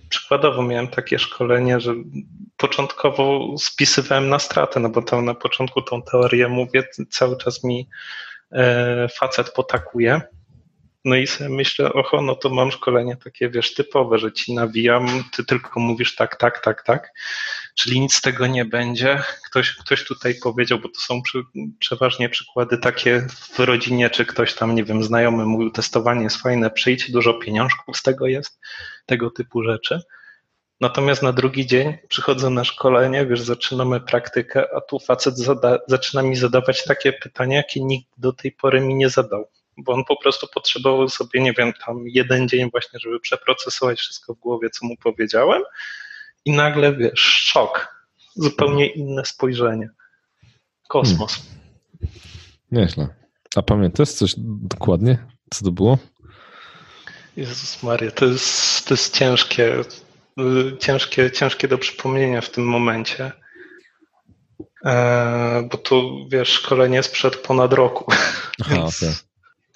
Przykładowo 0.10 0.64
miałem 0.64 0.88
takie 0.88 1.20
szkolenie, 1.20 1.80
że 1.80 1.94
początkowo 2.58 3.56
spisywałem 3.58 4.30
na 4.30 4.40
stratę, 4.40 4.80
no 4.80 4.90
bo 4.90 5.02
tam 5.02 5.26
na 5.26 5.34
początku 5.34 5.82
tą 5.82 6.02
teorię 6.02 6.48
mówię, 6.48 6.84
cały 7.10 7.38
czas 7.38 7.64
mi 7.64 7.90
e, 8.52 9.08
facet 9.08 9.54
potakuje. 9.54 10.22
No 11.06 11.16
i 11.16 11.28
sobie 11.28 11.50
myślę, 11.50 11.94
oho, 11.94 12.22
no 12.22 12.36
to 12.36 12.50
mam 12.50 12.72
szkolenie 12.72 13.18
takie, 13.24 13.50
wiesz, 13.50 13.74
typowe, 13.74 14.20
że 14.20 14.32
ci 14.32 14.54
nawijam, 14.54 15.24
ty 15.36 15.46
tylko 15.46 15.80
mówisz 15.80 16.16
tak, 16.16 16.36
tak, 16.36 16.60
tak, 16.60 16.84
tak. 16.84 17.12
Czyli 17.76 18.00
nic 18.00 18.14
z 18.14 18.22
tego 18.22 18.48
nie 18.48 18.66
będzie. 18.66 19.24
Ktoś, 19.46 19.76
ktoś 19.76 20.06
tutaj 20.06 20.36
powiedział, 20.44 20.80
bo 20.80 20.90
to 20.90 21.00
są 21.00 21.22
przy, 21.22 21.44
przeważnie 21.80 22.30
przykłady 22.30 22.78
takie 22.78 23.28
w 23.54 23.60
rodzinie, 23.60 24.10
czy 24.10 24.26
ktoś 24.26 24.54
tam, 24.54 24.76
nie 24.76 24.84
wiem, 24.84 25.04
znajomy 25.04 25.46
mówił, 25.46 25.72
testowanie 25.72 26.24
jest 26.24 26.38
fajne, 26.38 26.70
przyjdź, 26.70 27.12
dużo 27.12 27.34
pieniążków 27.34 27.98
z 27.98 28.04
tego 28.04 28.28
jest, 28.28 28.60
tego 29.06 29.32
typu 29.32 29.64
rzeczy. 29.64 30.02
Natomiast 30.82 31.22
na 31.22 31.34
drugi 31.34 31.66
dzień 31.66 31.98
przychodzę 32.08 32.50
na 32.50 32.64
szkolenie, 32.64 33.26
wiesz, 33.26 33.42
zaczynamy 33.42 34.02
praktykę, 34.02 34.76
a 34.76 34.82
tu 34.82 35.00
facet 35.00 35.38
zada, 35.38 35.80
zaczyna 35.88 36.22
mi 36.22 36.36
zadawać 36.36 36.84
takie 36.84 37.14
pytania, 37.14 37.58
jakie 37.58 37.84
nikt 37.84 38.10
do 38.18 38.34
tej 38.34 38.52
pory 38.52 38.82
mi 38.82 38.96
nie 38.96 39.10
zadał. 39.10 39.50
Bo 39.78 39.94
on 39.94 40.04
po 40.06 40.22
prostu 40.22 40.48
potrzebował 40.54 41.10
sobie, 41.10 41.42
nie 41.42 41.54
wiem, 41.54 41.74
tam 41.86 42.04
jeden 42.08 42.48
dzień 42.48 42.72
właśnie, 42.72 43.00
żeby 43.00 43.20
przeprocesować 43.20 44.00
wszystko 44.00 44.34
w 44.34 44.40
głowie, 44.40 44.70
co 44.70 44.86
mu 44.86 44.98
powiedziałem. 44.98 45.62
I 46.46 46.52
nagle, 46.52 46.96
wiesz, 46.96 47.20
szok. 47.20 47.96
Zupełnie 48.36 48.88
inne 48.88 49.26
spojrzenie. 49.26 49.90
Kosmos. 50.88 51.34
Hmm. 51.34 52.20
Nieźle. 52.72 53.08
A 53.56 53.62
pamiętasz 53.62 54.10
coś 54.10 54.34
dokładnie, 54.38 55.18
co 55.54 55.66
to 55.66 55.72
było? 55.72 55.98
Jezus 57.38 57.84
Maria, 57.84 58.12
to 58.12 58.26
jest, 58.26 58.88
to 58.88 58.94
jest 58.94 59.16
ciężkie. 59.18 59.82
Y, 60.40 60.78
ciężkie, 60.80 61.32
ciężkie 61.32 61.68
do 61.68 61.78
przypomnienia 61.78 62.42
w 62.42 62.50
tym 62.50 62.64
momencie. 62.64 63.32
E, 64.86 65.68
bo 65.72 65.78
tu 65.78 66.28
wiesz, 66.32 66.50
szkolenie 66.50 67.04
sprzed 67.04 67.36
ponad 67.36 67.74
roku. 67.74 68.06
Aha, 68.62 68.76
okay. 68.76 69.16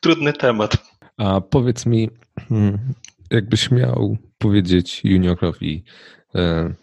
Trudny 0.02 0.34
temat. 0.34 0.78
A 1.18 1.42
powiedz 1.42 1.86
mi, 1.86 2.10
hmm, 2.50 2.94
jakbyś 3.32 3.72
miał 3.72 4.18
powiedzieć 4.38 5.02
juniorowi, 5.04 5.84
e, 6.36 6.74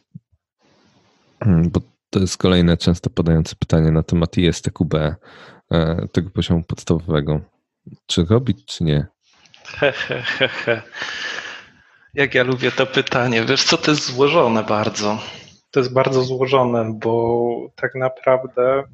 bo 1.46 1.80
to 2.10 2.20
jest 2.20 2.36
kolejne 2.36 2.76
często 2.76 3.10
podające 3.10 3.56
pytanie 3.56 3.90
na 3.90 4.02
temat 4.02 4.38
ISTQB, 4.38 4.94
e, 4.94 5.16
tego 6.12 6.30
poziomu 6.30 6.64
podstawowego. 6.64 7.40
Czy 8.06 8.24
robić, 8.24 8.64
czy 8.64 8.84
nie? 8.84 9.06
He. 9.64 10.82
Jak 12.14 12.34
ja 12.34 12.42
lubię 12.42 12.72
to 12.72 12.86
pytanie. 12.86 13.44
Wiesz 13.44 13.64
co, 13.64 13.76
to 13.76 13.90
jest 13.90 14.06
złożone 14.06 14.64
bardzo. 14.64 15.18
To 15.70 15.80
jest 15.80 15.92
bardzo 15.92 16.22
złożone, 16.22 16.92
bo 16.94 17.50
tak 17.74 17.94
naprawdę, 17.94 18.84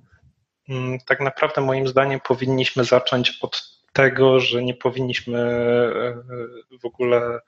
mm, 0.69 0.99
tak 1.07 1.21
naprawdę 1.21 1.61
moim 1.61 1.89
zdaniem 1.89 2.21
powinniśmy 2.21 2.85
zacząć 2.85 3.39
od 3.41 3.82
tego, 3.93 4.41
że 4.41 4.63
nie 4.63 4.75
powinniśmy 4.75 5.39
e, 5.39 6.79
w 6.79 6.85
ogóle. 6.85 7.41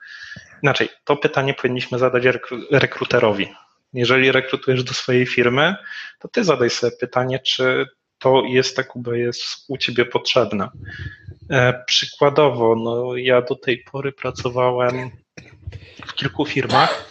Inaczej, 0.63 0.89
to 1.03 1.17
pytanie 1.17 1.53
powinniśmy 1.53 1.99
zadać 1.99 2.23
rekruterowi. 2.71 3.47
Jeżeli 3.93 4.31
rekrutujesz 4.31 4.83
do 4.83 4.93
swojej 4.93 5.25
firmy, 5.25 5.75
to 6.19 6.27
ty 6.27 6.43
zadaj 6.43 6.69
sobie 6.69 6.97
pytanie, 6.99 7.39
czy 7.39 7.85
to 8.19 8.43
jest 8.47 8.75
tak, 8.75 8.89
jest 9.13 9.43
u 9.67 9.77
ciebie 9.77 10.05
potrzebne. 10.05 10.69
E, 11.49 11.83
przykładowo, 11.87 12.75
no 12.75 13.17
ja 13.17 13.41
do 13.41 13.55
tej 13.55 13.77
pory 13.77 14.11
pracowałem 14.11 15.11
w 16.05 16.13
kilku 16.13 16.45
firmach 16.45 17.04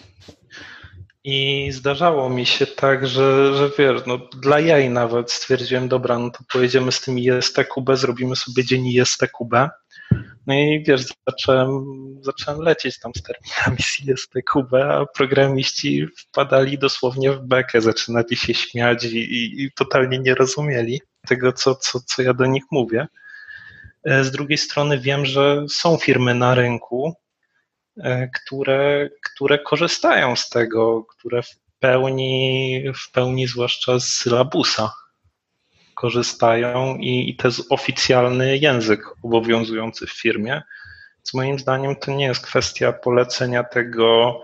i 1.25 1.69
zdarzało 1.73 2.31
mi 2.31 2.47
się 2.47 2.67
tak, 2.67 3.07
że, 3.07 3.57
że 3.57 3.71
wiesz, 3.79 4.03
no 4.07 4.19
dla 4.19 4.61
jaj 4.61 4.91
nawet 4.91 5.33
stwierdziłem, 5.33 5.89
dobra, 5.89 6.19
no 6.19 6.31
to 6.31 6.39
pojedziemy 6.53 6.93
z 6.93 7.01
tym 7.01 7.19
ISTQB, 7.19 7.91
zrobimy 7.95 8.37
sobie 8.37 8.65
dzień 8.65 8.87
ISTQB. 8.87 9.55
No 10.47 10.55
i 10.55 10.85
wiesz, 10.87 11.03
zacząłem, 11.29 11.85
zacząłem 12.21 12.61
lecieć 12.61 12.99
tam 12.99 13.13
z 13.17 13.23
terminami 13.23 13.83
z 13.83 14.01
ISTQB, 14.01 14.75
a 14.75 15.07
programiści 15.07 16.07
wpadali 16.17 16.79
dosłownie 16.79 17.33
w 17.33 17.41
bekę, 17.41 17.81
zaczynali 17.81 18.37
się 18.37 18.55
śmiać 18.55 19.05
i, 19.05 19.19
i, 19.19 19.65
i 19.65 19.73
totalnie 19.73 20.19
nie 20.19 20.35
rozumieli 20.35 21.01
tego, 21.29 21.53
co, 21.53 21.75
co, 21.75 22.01
co 22.01 22.23
ja 22.23 22.35
do 22.35 22.47
nich 22.47 22.65
mówię. 22.71 23.07
E, 24.05 24.25
z 24.25 24.31
drugiej 24.31 24.59
strony 24.59 24.99
wiem, 24.99 25.27
że 25.27 25.65
są 25.69 25.97
firmy 25.97 26.35
na 26.35 26.55
rynku, 26.55 27.15
które, 28.35 29.11
które 29.23 29.59
korzystają 29.59 30.37
z 30.37 30.49
tego, 30.49 31.05
które 31.05 31.43
w 31.43 31.57
pełni, 31.79 32.83
w 33.07 33.13
pełni 33.13 33.47
zwłaszcza 33.47 33.99
z 33.99 34.09
sylabusa 34.09 34.93
korzystają 35.95 36.97
i, 36.97 37.31
i 37.31 37.37
to 37.37 37.49
jest 37.49 37.73
oficjalny 37.73 38.57
język 38.57 39.01
obowiązujący 39.23 40.07
w 40.07 40.13
firmie. 40.13 40.63
Co 41.23 41.39
moim 41.39 41.59
zdaniem 41.59 41.97
to 41.97 42.11
nie 42.11 42.25
jest 42.25 42.47
kwestia 42.47 42.93
polecenia 42.93 43.65
tego 43.65 44.41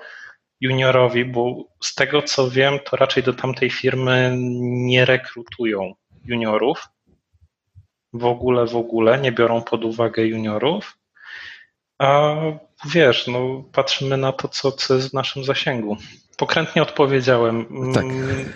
juniorowi, 0.61 1.25
bo 1.25 1.65
z 1.83 1.95
tego 1.95 2.23
co 2.23 2.51
wiem, 2.51 2.79
to 2.85 2.97
raczej 2.97 3.23
do 3.23 3.33
tamtej 3.33 3.71
firmy 3.71 4.35
nie 4.61 5.05
rekrutują 5.05 5.95
juniorów. 6.25 6.89
W 8.13 8.25
ogóle, 8.25 8.67
w 8.67 8.77
ogóle 8.77 9.19
nie 9.19 9.33
biorą 9.33 9.63
pod 9.63 9.85
uwagę 9.85 10.27
juniorów. 10.27 10.99
A 11.99 12.35
wiesz, 12.85 13.27
no, 13.27 13.65
patrzymy 13.73 14.17
na 14.17 14.33
to, 14.33 14.49
co, 14.49 14.73
co 14.73 14.95
jest 14.95 15.11
w 15.11 15.15
naszym 15.15 15.45
zasięgu. 15.45 15.97
Pokrętnie 16.37 16.83
odpowiedziałem. 16.83 17.67
Tak. 17.95 18.05
Mm, 18.05 18.53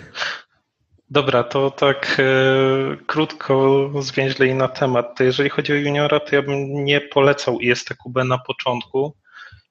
dobra, 1.09 1.43
to 1.43 1.71
tak 1.71 2.17
e, 2.19 3.05
krótko, 3.05 3.89
zwięźlej 3.99 4.55
na 4.55 4.67
temat. 4.67 5.17
To 5.17 5.23
jeżeli 5.23 5.49
chodzi 5.49 5.73
o 5.73 5.75
juniora, 5.75 6.19
to 6.19 6.35
ja 6.35 6.41
bym 6.41 6.83
nie 6.83 7.01
polecał 7.01 7.59
ISTQB 7.59 8.15
na 8.25 8.37
początku. 8.37 9.15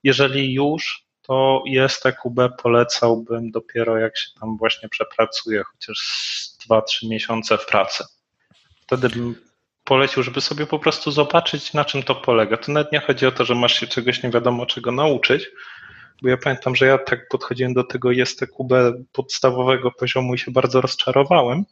Jeżeli 0.02 0.54
już, 0.54 1.04
to 1.22 1.62
ISTQB 1.66 2.56
polecałbym 2.62 3.50
dopiero 3.50 3.98
jak 3.98 4.18
się 4.18 4.28
tam 4.40 4.56
właśnie 4.56 4.88
przepracuje, 4.88 5.62
chociaż 5.72 5.98
2-3 6.70 7.08
miesiące 7.08 7.58
w 7.58 7.66
pracy. 7.66 8.04
Wtedy 8.80 9.08
bym 9.08 9.34
polecił, 9.84 10.22
żeby 10.22 10.40
sobie 10.40 10.66
po 10.66 10.78
prostu 10.78 11.10
zobaczyć, 11.10 11.72
na 11.72 11.84
czym 11.84 12.02
to 12.02 12.14
polega. 12.14 12.56
To 12.56 12.72
nawet 12.72 12.92
nie 12.92 13.00
chodzi 13.00 13.26
o 13.26 13.32
to, 13.32 13.44
że 13.44 13.54
masz 13.54 13.80
się 13.80 13.86
czegoś 13.86 14.22
nie 14.22 14.30
wiadomo 14.30 14.66
czego 14.66 14.92
nauczyć, 14.92 15.50
bo 16.22 16.28
ja 16.28 16.36
pamiętam, 16.36 16.76
że 16.76 16.86
ja 16.86 16.98
tak 16.98 17.28
podchodziłem 17.28 17.74
do 17.74 17.84
tego 17.84 18.10
ISTQB 18.10 18.72
podstawowego 19.12 19.90
poziomu 19.90 20.34
i 20.34 20.38
się 20.38 20.50
bardzo 20.50 20.80
rozczarowałem. 20.80 21.64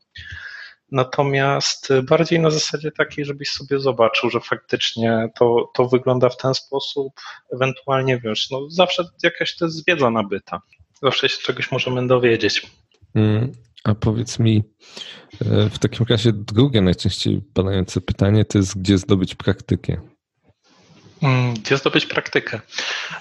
Natomiast 0.93 1.89
bardziej 2.03 2.41
na 2.41 2.51
zasadzie 2.51 2.93
takiej, 2.93 3.25
żebyś 3.25 3.51
sobie 3.51 3.79
zobaczył, 3.81 4.31
że 4.31 4.41
faktycznie 4.41 5.29
to, 5.39 5.71
to 5.75 5.89
wygląda 5.89 6.29
w 6.29 6.37
ten 6.37 6.55
sposób, 6.55 7.13
ewentualnie 7.55 8.21
wiesz, 8.21 8.51
no 8.51 8.71
zawsze 8.71 9.05
jakaś 9.23 9.57
to 9.57 9.65
jest 9.65 9.87
wiedza 9.87 10.11
nabyta. 10.11 10.61
Zawsze 11.03 11.29
się 11.29 11.43
czegoś 11.43 11.71
możemy 11.71 12.07
dowiedzieć. 12.07 12.67
Mm, 13.15 13.53
a 13.85 13.95
powiedz 13.95 14.39
mi, 14.39 14.63
e, 15.41 15.71
w 15.71 15.79
takim 15.79 16.07
razie 16.09 16.33
drugie 16.33 16.81
najczęściej 16.81 17.43
padające 17.55 18.01
pytanie 18.01 18.45
to 18.45 18.59
jest, 18.59 18.79
gdzie 18.79 18.99
zdobyć 18.99 19.35
praktykę? 19.35 20.01
Mm, 21.23 21.55
gdzie 21.55 21.77
zdobyć 21.77 22.07
praktykę? 22.07 22.61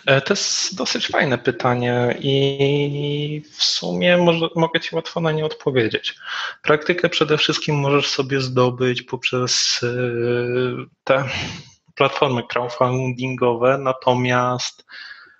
E, 0.05 0.21
to 0.21 0.33
jest 0.33 0.75
dosyć 0.75 1.07
fajne 1.07 1.37
pytanie 1.37 2.17
i 2.19 3.43
w 3.51 3.63
sumie 3.63 4.17
może, 4.17 4.47
mogę 4.55 4.79
Ci 4.79 4.95
łatwo 4.95 5.21
na 5.21 5.31
nie 5.31 5.45
odpowiedzieć. 5.45 6.15
Praktykę 6.61 7.09
przede 7.09 7.37
wszystkim 7.37 7.75
możesz 7.79 8.07
sobie 8.09 8.41
zdobyć 8.41 9.01
poprzez 9.01 9.81
e, 9.83 9.87
te 11.03 11.23
platformy 11.95 12.43
crowdfundingowe, 12.43 13.77
natomiast 13.77 14.85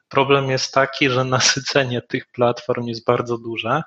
problem 0.10 0.50
jest 0.50 0.74
taki, 0.74 1.10
że 1.10 1.24
nasycenie 1.24 2.02
tych 2.02 2.28
platform 2.28 2.86
jest 2.86 3.06
bardzo 3.06 3.38
duże 3.38 3.82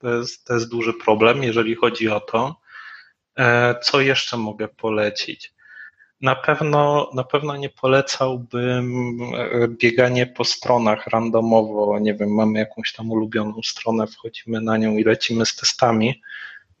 to 0.00 0.14
jest, 0.14 0.44
to 0.44 0.54
jest 0.54 0.70
duży 0.70 0.92
problem, 0.92 1.42
jeżeli 1.42 1.74
chodzi 1.74 2.08
o 2.08 2.20
to. 2.20 2.60
E, 3.38 3.74
co 3.82 4.00
jeszcze 4.00 4.36
mogę 4.36 4.68
polecić? 4.68 5.52
Na 6.20 6.36
pewno, 6.36 7.10
na 7.14 7.24
pewno 7.24 7.56
nie 7.56 7.68
polecałbym 7.68 9.18
e, 9.34 9.68
bieganie 9.68 10.26
po 10.26 10.44
stronach 10.44 11.06
randomowo. 11.06 11.98
Nie 11.98 12.14
wiem, 12.14 12.34
mamy 12.34 12.58
jakąś 12.58 12.92
tam 12.92 13.10
ulubioną 13.10 13.60
stronę, 13.64 14.06
wchodzimy 14.06 14.60
na 14.60 14.76
nią 14.76 14.96
i 14.96 15.04
lecimy 15.04 15.46
z 15.46 15.56
testami, 15.56 16.22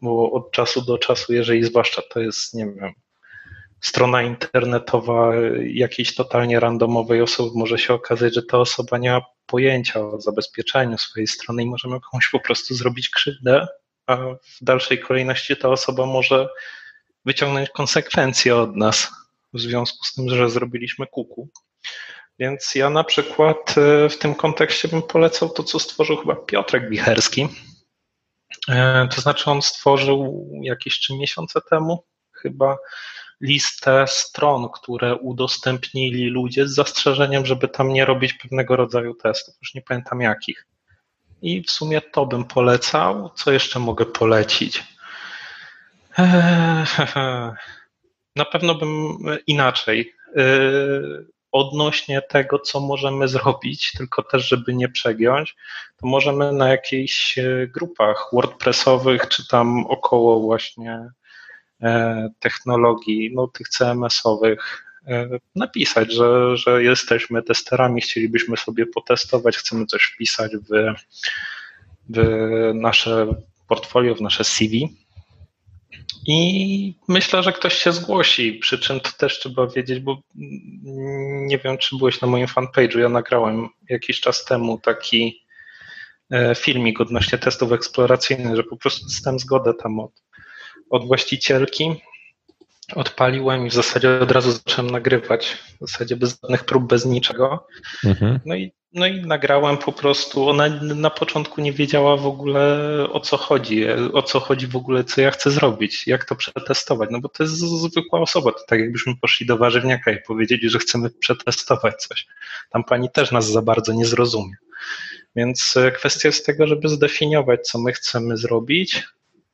bo 0.00 0.32
od 0.32 0.50
czasu 0.50 0.82
do 0.82 0.98
czasu, 0.98 1.32
jeżeli 1.32 1.64
zwłaszcza 1.64 2.02
to 2.10 2.20
jest, 2.20 2.54
nie 2.54 2.66
wiem, 2.66 2.92
strona 3.80 4.22
internetowa 4.22 5.32
jakiejś 5.62 6.14
totalnie 6.14 6.60
randomowej 6.60 7.22
osoby, 7.22 7.50
może 7.54 7.78
się 7.78 7.94
okazać, 7.94 8.34
że 8.34 8.42
ta 8.42 8.58
osoba 8.58 8.98
nie 8.98 9.10
ma 9.10 9.20
pojęcia 9.46 10.00
o 10.00 10.20
zabezpieczeniu 10.20 10.98
swojej 10.98 11.26
strony 11.26 11.62
i 11.62 11.66
możemy 11.66 12.00
komuś 12.10 12.28
po 12.32 12.40
prostu 12.40 12.74
zrobić 12.74 13.08
krzywdę, 13.08 13.66
a 14.06 14.16
w 14.16 14.58
dalszej 14.60 15.00
kolejności 15.00 15.56
ta 15.56 15.68
osoba 15.68 16.06
może 16.06 16.48
wyciągnąć 17.24 17.70
konsekwencje 17.70 18.56
od 18.56 18.76
nas 18.76 19.08
w 19.52 19.60
związku 19.60 20.04
z 20.04 20.14
tym, 20.14 20.28
że 20.28 20.50
zrobiliśmy 20.50 21.06
kuku. 21.06 21.48
Więc 22.38 22.74
ja 22.74 22.90
na 22.90 23.04
przykład 23.04 23.74
e, 23.78 24.08
w 24.08 24.18
tym 24.18 24.34
kontekście 24.34 24.88
bym 24.88 25.02
polecał 25.02 25.48
to, 25.48 25.62
co 25.62 25.78
stworzył 25.78 26.16
chyba 26.16 26.36
Piotrek 26.36 26.90
Wicherski. 26.90 27.48
E, 28.68 29.08
to 29.14 29.20
znaczy 29.20 29.50
on 29.50 29.62
stworzył 29.62 30.50
jakieś 30.62 31.00
trzy 31.00 31.14
miesiące 31.16 31.60
temu 31.70 32.04
chyba 32.32 32.76
listę 33.40 34.04
stron, 34.08 34.68
które 34.68 35.16
udostępnili 35.16 36.26
ludzie 36.26 36.68
z 36.68 36.74
zastrzeżeniem, 36.74 37.46
żeby 37.46 37.68
tam 37.68 37.88
nie 37.88 38.04
robić 38.04 38.32
pewnego 38.32 38.76
rodzaju 38.76 39.14
testów. 39.14 39.54
Już 39.62 39.74
nie 39.74 39.82
pamiętam 39.82 40.20
jakich. 40.20 40.66
I 41.42 41.62
w 41.62 41.70
sumie 41.70 42.00
to 42.00 42.26
bym 42.26 42.44
polecał. 42.44 43.30
Co 43.34 43.52
jeszcze 43.52 43.78
mogę 43.78 44.06
polecić? 44.06 44.84
Eee, 46.18 46.84
na 48.36 48.44
pewno 48.44 48.74
bym 48.74 49.18
inaczej. 49.46 50.14
Eee, 50.36 50.42
odnośnie 51.52 52.22
tego, 52.22 52.58
co 52.58 52.80
możemy 52.80 53.28
zrobić, 53.28 53.92
tylko 53.92 54.22
też, 54.22 54.48
żeby 54.48 54.74
nie 54.74 54.88
przegiąć, 54.88 55.56
to 55.96 56.06
możemy 56.06 56.52
na 56.52 56.68
jakichś 56.68 57.38
e, 57.38 57.66
grupach 57.66 58.28
WordPressowych, 58.32 59.28
czy 59.28 59.48
tam 59.48 59.86
około 59.86 60.40
właśnie 60.40 61.10
technologii, 62.40 63.30
no 63.34 63.48
tych 63.48 63.68
CMS-owych, 63.68 64.84
e, 65.06 65.28
napisać, 65.56 66.12
że, 66.12 66.56
że 66.56 66.82
jesteśmy 66.82 67.42
testerami, 67.42 68.00
chcielibyśmy 68.00 68.56
sobie 68.56 68.86
potestować, 68.86 69.56
chcemy 69.56 69.86
coś 69.86 70.02
wpisać 70.02 70.52
w, 70.56 70.94
w 72.08 72.20
nasze 72.74 73.34
portfolio, 73.68 74.14
w 74.14 74.20
nasze 74.20 74.44
CV 74.44 75.00
i 76.26 76.94
myślę, 77.08 77.42
że 77.42 77.52
ktoś 77.52 77.74
się 77.74 77.92
zgłosi, 77.92 78.52
przy 78.52 78.78
czym 78.78 79.00
to 79.00 79.10
też 79.12 79.38
trzeba 79.38 79.66
wiedzieć, 79.66 80.00
bo 80.00 80.22
nie 81.46 81.58
wiem, 81.58 81.78
czy 81.78 81.96
byłeś 81.96 82.20
na 82.20 82.28
moim 82.28 82.46
fanpage'u. 82.46 82.98
Ja 82.98 83.08
nagrałem 83.08 83.68
jakiś 83.88 84.20
czas 84.20 84.44
temu 84.44 84.78
taki 84.78 85.42
e, 86.30 86.54
filmik 86.54 87.00
odnośnie 87.00 87.38
testów 87.38 87.72
eksploracyjnych, 87.72 88.56
że 88.56 88.64
po 88.64 88.76
prostu 88.76 89.04
dostałem 89.04 89.38
zgodę 89.38 89.74
tam 89.74 90.00
od, 90.00 90.12
od 90.90 91.06
właścicielki, 91.06 91.94
odpaliłem 92.94 93.66
i 93.66 93.70
w 93.70 93.74
zasadzie 93.74 94.20
od 94.20 94.30
razu 94.30 94.52
zacząłem 94.52 94.90
nagrywać. 94.90 95.58
W 95.80 95.90
zasadzie 95.90 96.16
bez 96.16 96.40
żadnych 96.42 96.64
prób, 96.64 96.86
bez 96.86 97.06
niczego. 97.06 97.66
Mhm. 98.04 98.40
No 98.46 98.54
i 98.54 98.72
no 98.92 99.06
i 99.06 99.20
nagrałem 99.20 99.78
po 99.78 99.92
prostu. 99.92 100.48
Ona 100.48 100.68
na 100.82 101.10
początku 101.10 101.60
nie 101.60 101.72
wiedziała 101.72 102.16
w 102.16 102.26
ogóle 102.26 102.88
o 103.12 103.20
co 103.20 103.36
chodzi, 103.36 103.86
o 104.12 104.22
co 104.22 104.40
chodzi 104.40 104.66
w 104.66 104.76
ogóle, 104.76 105.04
co 105.04 105.20
ja 105.20 105.30
chcę 105.30 105.50
zrobić, 105.50 106.06
jak 106.06 106.24
to 106.24 106.36
przetestować. 106.36 107.08
No 107.12 107.20
bo 107.20 107.28
to 107.28 107.42
jest 107.42 107.54
zwykła 107.54 108.20
osoba. 108.20 108.52
To 108.52 108.60
tak 108.68 108.80
jakbyśmy 108.80 109.16
poszli 109.16 109.46
do 109.46 109.56
warzywniaka 109.56 110.12
i 110.12 110.22
powiedzieli, 110.26 110.70
że 110.70 110.78
chcemy 110.78 111.10
przetestować 111.10 111.94
coś. 111.94 112.26
Tam 112.70 112.84
pani 112.84 113.10
też 113.10 113.32
nas 113.32 113.46
za 113.46 113.62
bardzo 113.62 113.92
nie 113.92 114.04
zrozumie. 114.04 114.54
Więc 115.36 115.76
e, 115.76 115.90
kwestia 115.90 116.28
jest 116.28 116.46
tego, 116.46 116.66
żeby 116.66 116.88
zdefiniować, 116.88 117.60
co 117.68 117.78
my 117.78 117.92
chcemy 117.92 118.36
zrobić, 118.36 119.02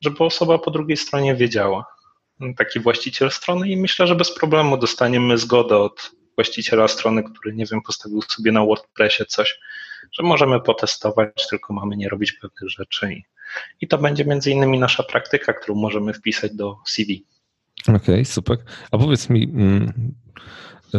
żeby 0.06 0.24
osoba 0.24 0.58
po 0.58 0.70
drugiej 0.70 0.96
stronie 0.96 1.34
wiedziała. 1.34 1.84
Taki 2.56 2.80
właściciel 2.80 3.30
strony 3.30 3.68
i 3.68 3.76
myślę, 3.76 4.06
że 4.06 4.14
bez 4.14 4.34
problemu 4.34 4.78
dostaniemy 4.78 5.38
zgodę 5.38 5.76
od 5.78 6.10
właściciela 6.34 6.88
strony, 6.88 7.22
który, 7.22 7.54
nie 7.54 7.66
wiem, 7.66 7.82
postawił 7.82 8.22
sobie 8.22 8.52
na 8.52 8.64
WordPressie 8.64 9.26
coś, 9.26 9.58
że 10.12 10.22
możemy 10.22 10.60
potestować, 10.60 11.48
tylko 11.50 11.74
mamy 11.74 11.96
nie 11.96 12.08
robić 12.08 12.32
pewnych 12.32 12.70
rzeczy. 12.70 13.12
I, 13.12 13.22
i 13.80 13.88
to 13.88 13.98
będzie 13.98 14.24
między 14.24 14.50
innymi 14.50 14.78
nasza 14.78 15.02
praktyka, 15.02 15.52
którą 15.52 15.74
możemy 15.74 16.12
wpisać 16.12 16.54
do 16.54 16.76
CV. 16.86 17.24
Okej, 17.82 17.96
okay, 17.96 18.24
super. 18.24 18.58
A 18.90 18.98
powiedz 18.98 19.30
mi, 19.30 19.44
mm, 19.44 20.14
e, 20.94 20.98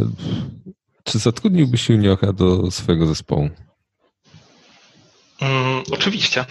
czy 1.04 1.20
zatrudniłbyś 1.20 1.90
juniora 1.90 2.34
do 2.34 2.72
swojego 2.72 3.08
zespołu? 3.08 3.50
Mm, 5.42 5.84
oczywiście. 5.92 6.46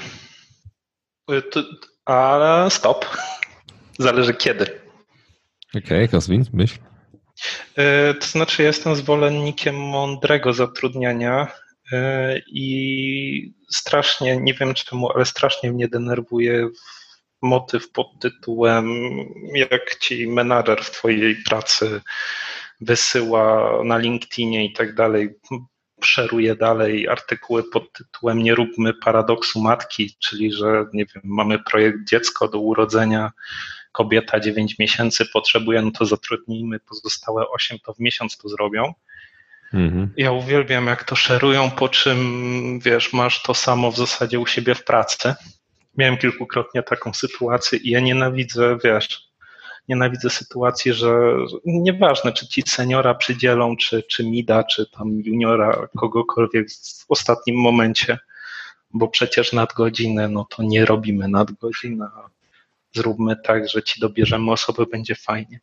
E, 1.30 1.42
ale 2.06 2.70
stop. 2.70 3.06
Zależy 3.98 4.34
kiedy. 4.34 4.80
Okej, 5.68 6.04
okay, 6.04 6.08
rozwin, 6.12 6.44
myśl. 6.52 6.78
E, 7.76 8.14
to 8.14 8.26
znaczy, 8.26 8.62
ja 8.62 8.68
jestem 8.68 8.96
zwolennikiem 8.96 9.76
mądrego 9.76 10.52
zatrudniania 10.52 11.48
e, 11.92 12.38
i 12.38 13.54
strasznie, 13.70 14.36
nie 14.36 14.54
wiem 14.54 14.74
czemu, 14.74 15.12
ale 15.12 15.24
strasznie 15.24 15.72
mnie 15.72 15.88
denerwuje 15.88 16.68
motyw 17.42 17.90
pod 17.90 18.06
tytułem, 18.20 18.86
jak 19.54 19.98
ci 19.98 20.28
menadżer 20.28 20.84
w 20.84 20.90
twojej 20.90 21.36
pracy 21.48 22.00
wysyła 22.80 23.72
na 23.84 23.98
LinkedInie 23.98 24.64
i 24.64 24.72
tak 24.72 24.94
dalej, 24.94 25.28
szeruje 26.06 26.56
dalej 26.56 27.08
artykuły 27.08 27.70
pod 27.70 27.92
tytułem 27.92 28.42
Nie 28.42 28.54
róbmy 28.54 28.94
paradoksu 28.94 29.60
matki, 29.60 30.16
czyli 30.18 30.52
że 30.52 30.84
nie 30.92 31.06
wiem, 31.14 31.22
mamy 31.24 31.58
projekt 31.58 31.98
dziecko 32.08 32.48
do 32.48 32.58
urodzenia 32.58 33.32
kobieta 33.92 34.40
9 34.40 34.78
miesięcy 34.78 35.26
potrzebuje, 35.32 35.82
no 35.82 35.90
to 35.90 36.06
zatrudnijmy 36.06 36.80
pozostałe 36.80 37.48
8, 37.48 37.78
to 37.78 37.94
w 37.94 37.98
miesiąc 37.98 38.36
to 38.36 38.48
zrobią. 38.48 38.94
Mhm. 39.74 40.12
Ja 40.16 40.32
uwielbiam, 40.32 40.86
jak 40.86 41.04
to 41.04 41.16
szerują, 41.16 41.70
po 41.70 41.88
czym 41.88 42.80
wiesz, 42.80 43.12
masz 43.12 43.42
to 43.42 43.54
samo 43.54 43.92
w 43.92 43.96
zasadzie 43.96 44.40
u 44.40 44.46
siebie 44.46 44.74
w 44.74 44.84
pracy. 44.84 45.34
Miałem 45.96 46.16
kilkukrotnie 46.16 46.82
taką 46.82 47.14
sytuację 47.14 47.78
i 47.78 47.90
ja 47.90 48.00
nienawidzę, 48.00 48.78
wiesz, 48.84 49.28
nienawidzę 49.88 50.30
sytuacji, 50.30 50.92
że 50.92 51.18
nieważne, 51.64 52.32
czy 52.32 52.48
ci 52.48 52.62
seniora 52.66 53.14
przydzielą, 53.14 53.76
czy, 53.76 54.02
czy 54.02 54.24
mida, 54.24 54.64
czy 54.64 54.86
tam 54.90 55.20
juniora, 55.20 55.88
kogokolwiek 55.96 56.70
w 56.72 57.04
ostatnim 57.08 57.56
momencie, 57.56 58.18
bo 58.90 59.08
przecież 59.08 59.52
nadgodziny, 59.52 60.28
no 60.28 60.46
to 60.50 60.62
nie 60.62 60.84
robimy 60.84 61.28
nadgodzin, 61.28 62.02
a 62.02 62.28
zróbmy 62.94 63.36
tak, 63.44 63.68
że 63.68 63.82
ci 63.82 64.00
dobierzemy 64.00 64.52
osoby, 64.52 64.86
będzie 64.86 65.14
fajnie. 65.14 65.60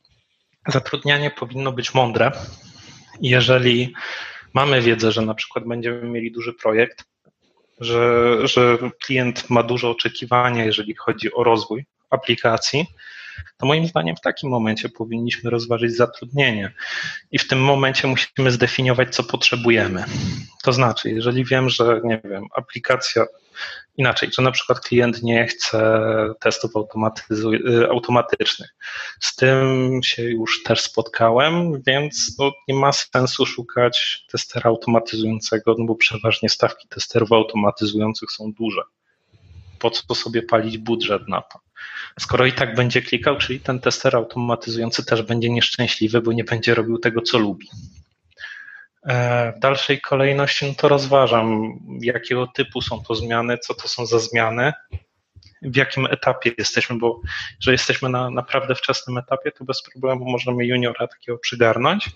Zatrudnianie 0.68 1.32
powinno 1.32 1.72
być 1.72 1.94
mądre. 1.94 2.32
Jeżeli 3.22 3.94
mamy 4.54 4.82
wiedzę, 4.82 5.12
że 5.12 5.22
na 5.22 5.34
przykład 5.34 5.66
będziemy 5.66 6.10
mieli 6.10 6.32
duży 6.32 6.54
projekt, 6.54 7.06
że, 7.80 8.38
że 8.48 8.78
klient 9.06 9.50
ma 9.50 9.64
duże 9.64 9.90
oczekiwania, 9.90 10.66
jeżeli 10.66 10.96
chodzi 10.96 11.34
o 11.34 11.44
rozwój 11.44 11.86
aplikacji, 12.10 12.86
to 13.58 13.66
moim 13.66 13.88
zdaniem 13.88 14.16
w 14.16 14.22
takim 14.22 14.50
momencie 14.50 14.90
powinniśmy 14.90 15.50
rozważyć 15.50 15.96
zatrudnienie 15.96 16.72
i 17.32 17.40
w 17.40 17.48
tym 17.48 17.60
momencie 17.64 18.08
musimy 18.08 18.52
zdefiniować, 18.52 19.16
co 19.16 19.24
potrzebujemy. 19.24 20.04
To 20.64 20.74
znaczy, 20.74 21.10
jeżeli 21.10 21.46
wiem, 21.46 21.70
że 21.70 22.02
nie 22.04 22.22
wiem, 22.24 22.46
aplikacja 22.56 23.26
inaczej, 23.98 24.30
że 24.38 24.42
na 24.42 24.52
przykład 24.52 24.80
klient 24.80 25.24
nie 25.24 25.48
chce 25.48 26.04
testów 26.40 26.72
automatycznych. 27.90 28.76
Z 29.20 29.36
tym 29.36 30.00
się 30.04 30.24
już 30.24 30.64
też 30.64 30.82
spotkałem, 30.82 31.82
więc 31.88 32.36
no, 32.40 32.52
nie 32.68 32.76
ma 32.76 32.92
sensu 32.92 33.46
szukać 33.46 34.26
testera 34.32 34.70
automatyzującego, 34.70 35.76
no 35.78 35.86
bo 35.86 35.96
przeważnie 35.96 36.50
stawki 36.50 36.88
testerów 36.88 37.32
automatyzujących 37.32 38.32
są 38.32 38.52
duże. 38.52 38.82
Po 39.80 39.92
co 39.92 40.16
sobie 40.16 40.42
palić 40.42 40.78
budżet 40.78 41.28
na 41.28 41.42
to? 41.42 41.60
Skoro 42.20 42.46
i 42.46 42.54
tak 42.54 42.76
będzie 42.76 43.02
klikał, 43.02 43.38
czyli 43.38 43.60
ten 43.60 43.80
tester 43.80 44.16
automatyzujący 44.16 45.06
też 45.06 45.22
będzie 45.22 45.50
nieszczęśliwy, 45.50 46.22
bo 46.22 46.34
nie 46.34 46.44
będzie 46.44 46.76
robił 46.76 46.98
tego, 46.98 47.22
co 47.22 47.38
lubi. 47.38 47.68
E, 49.08 49.54
w 49.58 49.60
dalszej 49.60 50.02
kolejności 50.02 50.68
no 50.68 50.74
to 50.78 50.88
rozważam, 50.88 51.80
jakiego 52.02 52.48
typu 52.48 52.82
są 52.82 53.04
to 53.04 53.16
zmiany, 53.16 53.58
co 53.58 53.74
to 53.74 53.88
są 53.88 54.06
za 54.06 54.20
zmiany, 54.20 54.74
w 55.62 55.76
jakim 55.76 56.06
etapie 56.06 56.52
jesteśmy, 56.58 56.98
bo 56.98 57.22
że 57.60 57.72
jesteśmy 57.72 58.10
na 58.10 58.30
naprawdę 58.30 58.76
wczesnym 58.76 59.18
etapie, 59.18 59.52
to 59.52 59.66
bez 59.66 59.84
problemu 59.84 60.32
możemy 60.32 60.66
juniora 60.66 61.08
takiego 61.08 61.38
przygarnąć 61.38 62.10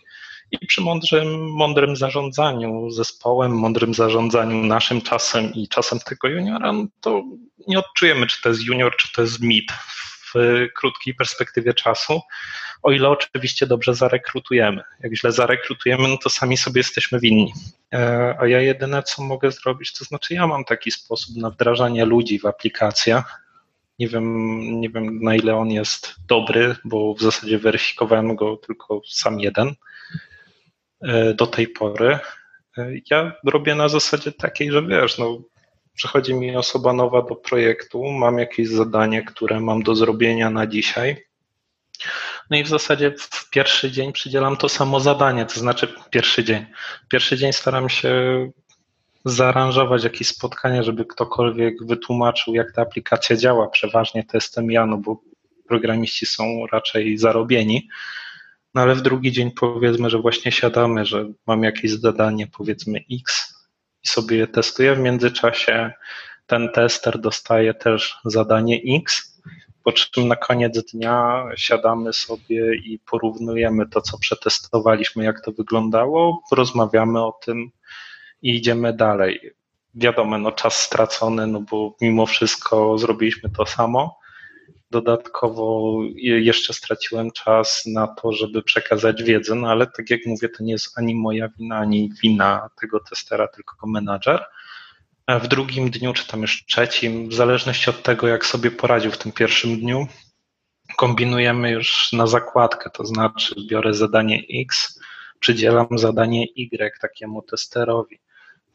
i 0.52 0.68
przy 0.68 0.82
mądrym, 0.82 1.50
mądrym 1.52 1.96
zarządzaniu 1.96 2.90
zespołem, 2.90 3.52
mądrym 3.52 3.94
zarządzaniu 3.94 4.64
naszym 4.64 5.02
czasem 5.02 5.54
i 5.54 5.68
czasem 5.68 6.00
tego 6.00 6.28
juniora, 6.28 6.74
no 6.74 6.86
to 7.02 7.24
nie 7.68 7.80
odczujemy, 7.80 8.28
czy 8.28 8.42
to 8.42 8.50
jest 8.50 8.64
junior, 8.64 8.96
czy 8.96 9.12
to 9.12 9.22
jest 9.22 9.42
mid 9.42 9.72
w 10.34 10.68
krótkiej 10.76 11.16
perspektywie 11.16 11.74
czasu, 11.74 12.22
o 12.84 12.92
ile 12.92 13.10
oczywiście 13.10 13.68
dobrze 13.68 13.96
zarekrutujemy. 13.96 14.84
Jak 15.04 15.16
źle 15.16 15.32
zarekrutujemy, 15.32 16.08
no 16.08 16.18
to 16.18 16.30
sami 16.30 16.58
sobie 16.58 16.80
jesteśmy 16.80 17.20
winni. 17.20 17.54
E, 17.94 18.36
a 18.40 18.48
ja 18.48 18.62
jedyne, 18.62 19.04
co 19.04 19.24
mogę 19.24 19.52
zrobić, 19.52 19.94
to 19.94 20.06
znaczy 20.06 20.34
ja 20.34 20.48
mam 20.48 20.66
taki 20.66 20.92
sposób 20.92 21.36
na 21.36 21.50
wdrażanie 21.50 22.06
ludzi 22.06 22.40
w 22.40 22.46
aplikacjach. 22.46 23.42
Nie 24.00 24.08
wiem, 24.08 24.82
nie 24.82 24.90
wiem 24.90 25.20
na 25.22 25.36
ile 25.36 25.56
on 25.56 25.72
jest 25.72 26.16
dobry, 26.28 26.76
bo 26.86 27.14
w 27.14 27.22
zasadzie 27.22 27.60
weryfikowałem 27.60 28.36
go 28.36 28.58
tylko 28.58 29.02
sam 29.08 29.40
jeden 29.40 29.76
do 31.36 31.48
tej 31.48 31.68
pory. 31.68 32.20
E, 32.78 32.92
ja 33.12 33.32
robię 33.46 33.76
na 33.76 33.90
zasadzie 33.90 34.32
takiej, 34.32 34.72
że 34.72 34.84
wiesz, 34.84 35.18
no, 35.18 35.42
przychodzi 35.94 36.34
mi 36.34 36.56
osoba 36.56 36.94
nowa 36.94 37.22
do 37.22 37.36
projektu, 37.36 38.04
mam 38.04 38.40
jakieś 38.40 38.70
zadanie, 38.70 39.24
które 39.24 39.60
mam 39.60 39.84
do 39.84 39.96
zrobienia 39.96 40.50
na 40.50 40.68
dzisiaj. 40.68 41.28
No 42.50 42.58
i 42.58 42.64
w 42.64 42.68
zasadzie 42.68 43.16
w 43.20 43.50
pierwszy 43.50 43.92
dzień 43.92 44.14
przydzielam 44.14 44.58
to 44.58 44.70
samo 44.70 45.00
zadanie, 45.00 45.46
to 45.46 45.60
znaczy 45.60 45.94
pierwszy 46.10 46.44
dzień. 46.44 46.66
Pierwszy 47.10 47.38
dzień 47.38 47.54
staram 47.54 47.90
się 47.90 48.12
zaaranżować 49.26 50.04
jakieś 50.04 50.28
spotkanie, 50.28 50.84
żeby 50.84 51.06
ktokolwiek 51.06 51.86
wytłumaczył, 51.86 52.56
jak 52.56 52.72
ta 52.72 52.82
aplikacja 52.82 53.36
działa. 53.36 53.68
Przeważnie 53.68 54.24
to 54.24 54.38
jestem 54.38 54.72
ja, 54.72 54.86
no 54.86 54.98
bo 54.98 55.22
programiści 55.68 56.26
są 56.26 56.68
raczej 56.72 57.18
zarobieni. 57.18 57.90
No 58.74 58.82
ale 58.82 58.96
w 58.96 59.02
drugi 59.02 59.32
dzień 59.32 59.52
powiedzmy, 59.52 60.10
że 60.10 60.18
właśnie 60.18 60.52
siadamy, 60.52 61.06
że 61.06 61.26
mam 61.48 61.64
jakieś 61.64 61.92
zadanie, 61.92 62.48
powiedzmy 62.48 63.00
X 63.12 63.54
i 64.04 64.08
sobie 64.08 64.38
je 64.38 64.48
testuję. 64.48 64.96
W 64.96 65.00
międzyczasie 65.00 65.94
ten 66.48 66.70
tester 66.72 67.20
dostaje 67.20 67.74
też 67.74 68.20
zadanie 68.26 68.82
X, 68.98 69.38
po 69.84 69.92
czym 69.92 70.28
na 70.28 70.36
koniec 70.36 70.92
dnia 70.92 71.46
siadamy 71.56 72.14
sobie 72.14 72.76
i 72.76 73.00
porównujemy 73.00 73.90
to, 73.90 74.02
co 74.02 74.18
przetestowaliśmy, 74.18 75.24
jak 75.24 75.42
to 75.42 75.52
wyglądało, 75.52 76.44
rozmawiamy 76.52 77.26
o 77.26 77.32
tym 77.32 77.72
i 78.42 78.56
idziemy 78.56 78.94
dalej. 78.94 79.52
Wiadomo, 79.96 80.38
no 80.38 80.52
czas 80.52 80.76
stracony, 80.76 81.48
no 81.48 81.62
bo 81.62 81.96
mimo 82.02 82.26
wszystko 82.26 82.98
zrobiliśmy 82.98 83.50
to 83.50 83.66
samo. 83.66 84.17
Dodatkowo 84.92 86.00
jeszcze 86.22 86.74
straciłem 86.74 87.32
czas 87.32 87.84
na 87.86 88.08
to, 88.08 88.32
żeby 88.32 88.64
przekazać 88.64 89.24
wiedzę, 89.24 89.56
no 89.56 89.70
ale 89.70 89.88
tak 89.88 90.10
jak 90.10 90.20
mówię, 90.26 90.50
to 90.50 90.64
nie 90.64 90.72
jest 90.72 90.98
ani 90.98 91.16
moja 91.16 91.50
wina, 91.50 91.78
ani 91.78 92.12
wina 92.24 92.70
tego 92.82 93.00
testera, 93.00 93.48
tylko 93.48 93.88
menadżer 93.88 94.46
w 95.28 95.48
drugim 95.48 95.90
dniu, 95.90 96.14
czy 96.14 96.28
tam 96.28 96.42
już 96.42 96.66
trzecim, 96.66 97.30
w 97.30 97.34
zależności 97.34 97.90
od 97.90 98.04
tego, 98.04 98.28
jak 98.28 98.46
sobie 98.46 98.72
poradził 98.72 99.12
w 99.12 99.18
tym 99.18 99.32
pierwszym 99.32 99.80
dniu, 99.80 100.08
kombinujemy 100.98 101.72
już 101.72 102.14
na 102.14 102.28
zakładkę, 102.28 102.90
to 102.90 103.06
znaczy 103.06 103.56
biorę 103.70 103.94
zadanie 103.94 104.44
X, 104.62 105.00
przydzielam 105.40 105.88
zadanie 105.92 106.46
Y 106.56 107.00
takiemu 107.02 107.42
testerowi. 107.42 108.20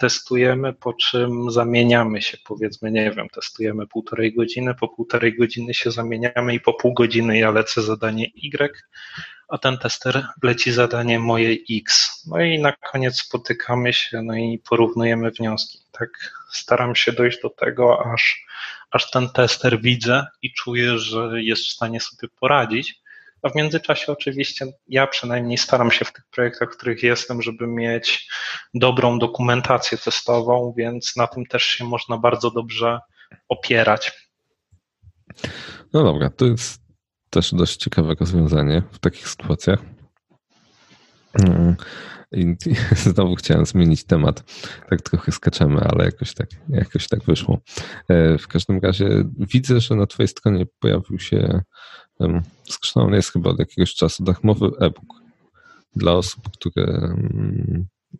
Testujemy, 0.03 0.73
po 0.73 0.93
czym 0.93 1.51
zamieniamy 1.51 2.23
się, 2.23 2.39
powiedzmy, 2.45 2.91
nie 2.91 3.11
wiem, 3.11 3.29
testujemy 3.29 3.87
półtorej 3.87 4.35
godziny, 4.35 4.75
po 4.75 4.89
półtorej 4.89 5.37
godziny 5.37 5.75
się 5.75 5.91
zamieniamy 5.91 6.55
i 6.55 6.61
po 6.61 6.75
pół 6.75 6.95
godziny 6.95 7.39
ja 7.39 7.51
lecę 7.51 7.83
zadanie 7.83 8.27
Y, 8.27 8.73
a 9.49 9.59
ten 9.59 9.79
tester 9.79 10.27
leci 10.43 10.73
zadanie 10.73 11.19
moje 11.19 11.57
X. 11.71 12.23
No 12.27 12.41
i 12.41 12.59
na 12.59 12.73
koniec 12.73 13.17
spotykamy 13.17 13.93
się, 13.93 14.23
no 14.23 14.35
i 14.35 14.59
porównujemy 14.69 15.31
wnioski. 15.31 15.79
Tak 15.93 16.11
staram 16.51 16.95
się 16.95 17.13
dojść 17.13 17.43
do 17.43 17.51
tego, 17.51 18.13
aż, 18.13 18.47
aż 18.91 19.11
ten 19.11 19.29
tester 19.29 19.81
widzę 19.81 20.27
i 20.43 20.53
czuję, 20.53 20.99
że 20.99 21.43
jest 21.43 21.63
w 21.65 21.71
stanie 21.71 22.01
sobie 22.01 22.29
poradzić. 22.41 23.02
A 23.43 23.49
w 23.49 23.55
międzyczasie 23.55 24.13
oczywiście 24.13 24.67
ja 24.89 25.07
przynajmniej 25.07 25.59
staram 25.59 25.91
się 25.91 26.05
w 26.05 26.13
tych 26.13 26.25
projektach, 26.31 26.73
w 26.73 26.77
których 26.77 27.03
jestem, 27.03 27.43
żeby 27.43 27.67
mieć 27.67 28.29
dobrą 28.75 29.19
dokumentację 29.19 29.99
testową, 29.99 30.75
więc 30.77 31.17
na 31.17 31.27
tym 31.27 31.47
też 31.47 31.63
się 31.63 31.85
można 31.85 32.19
bardzo 32.19 32.51
dobrze 32.51 32.99
opierać. 33.49 34.13
No 35.93 36.05
dobra, 36.05 36.31
to 36.31 36.47
jest 36.47 36.83
też 37.31 37.55
dość 37.55 37.77
ciekawe 37.77 38.15
rozwiązanie 38.21 38.83
w 38.93 38.99
takich 38.99 39.29
sytuacjach. 39.29 39.79
Mm, 41.35 41.77
I 42.33 42.57
znowu 43.13 43.35
chciałem 43.35 43.67
zmienić 43.67 44.05
temat. 44.05 44.45
Tak 44.91 45.03
trochę 45.03 45.33
skaczemy, 45.33 45.81
ale 45.81 46.05
jakoś 46.05 46.35
tak, 46.35 46.49
jakoś 46.69 47.09
tak 47.09 47.25
wyszło. 47.25 47.59
E, 48.09 48.39
w 48.39 48.49
każdym 48.49 48.81
razie 48.81 49.25
widzę, 49.39 49.81
że 49.81 49.95
na 49.95 50.07
Twojej 50.07 50.29
stronie 50.29 50.67
pojawił 50.81 51.19
się, 51.19 51.63
zresztą 52.65 53.11
jest 53.11 53.33
chyba 53.33 53.51
od 53.51 53.59
jakiegoś 53.59 53.95
czasu, 53.95 54.25
darmowy 54.25 54.67
e-book 54.81 55.23
dla 55.97 56.13
osób, 56.13 56.51
które 56.53 57.17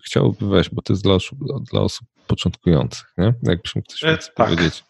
chciałyby 0.05 0.49
wejść, 0.49 0.71
bo 0.71 0.83
to 0.83 0.93
jest 0.93 1.03
dla 1.03 1.15
osób, 1.15 1.39
dla 1.71 1.81
osób 1.81 2.09
początkujących, 2.27 3.13
nie? 3.19 3.35
Jakbyś 3.43 3.75
mógł 3.77 3.89
coś 3.89 4.05
e, 4.05 4.17
tak. 4.17 4.35
powiedzieć. 4.35 4.85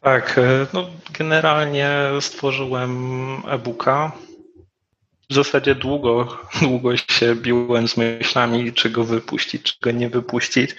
Tak, 0.00 0.38
e, 0.38 0.66
no 0.72 0.86
generalnie 1.18 1.90
stworzyłem 2.20 2.90
e-booka. 3.48 4.12
W 5.30 5.34
zasadzie 5.34 5.74
długo, 5.74 6.38
długo 6.62 6.96
się 6.96 7.34
biłem 7.34 7.88
z 7.88 7.96
myślami, 7.96 8.72
czy 8.72 8.90
go 8.90 9.04
wypuścić, 9.04 9.62
czy 9.62 9.74
go 9.82 9.90
nie 9.90 10.10
wypuścić, 10.10 10.76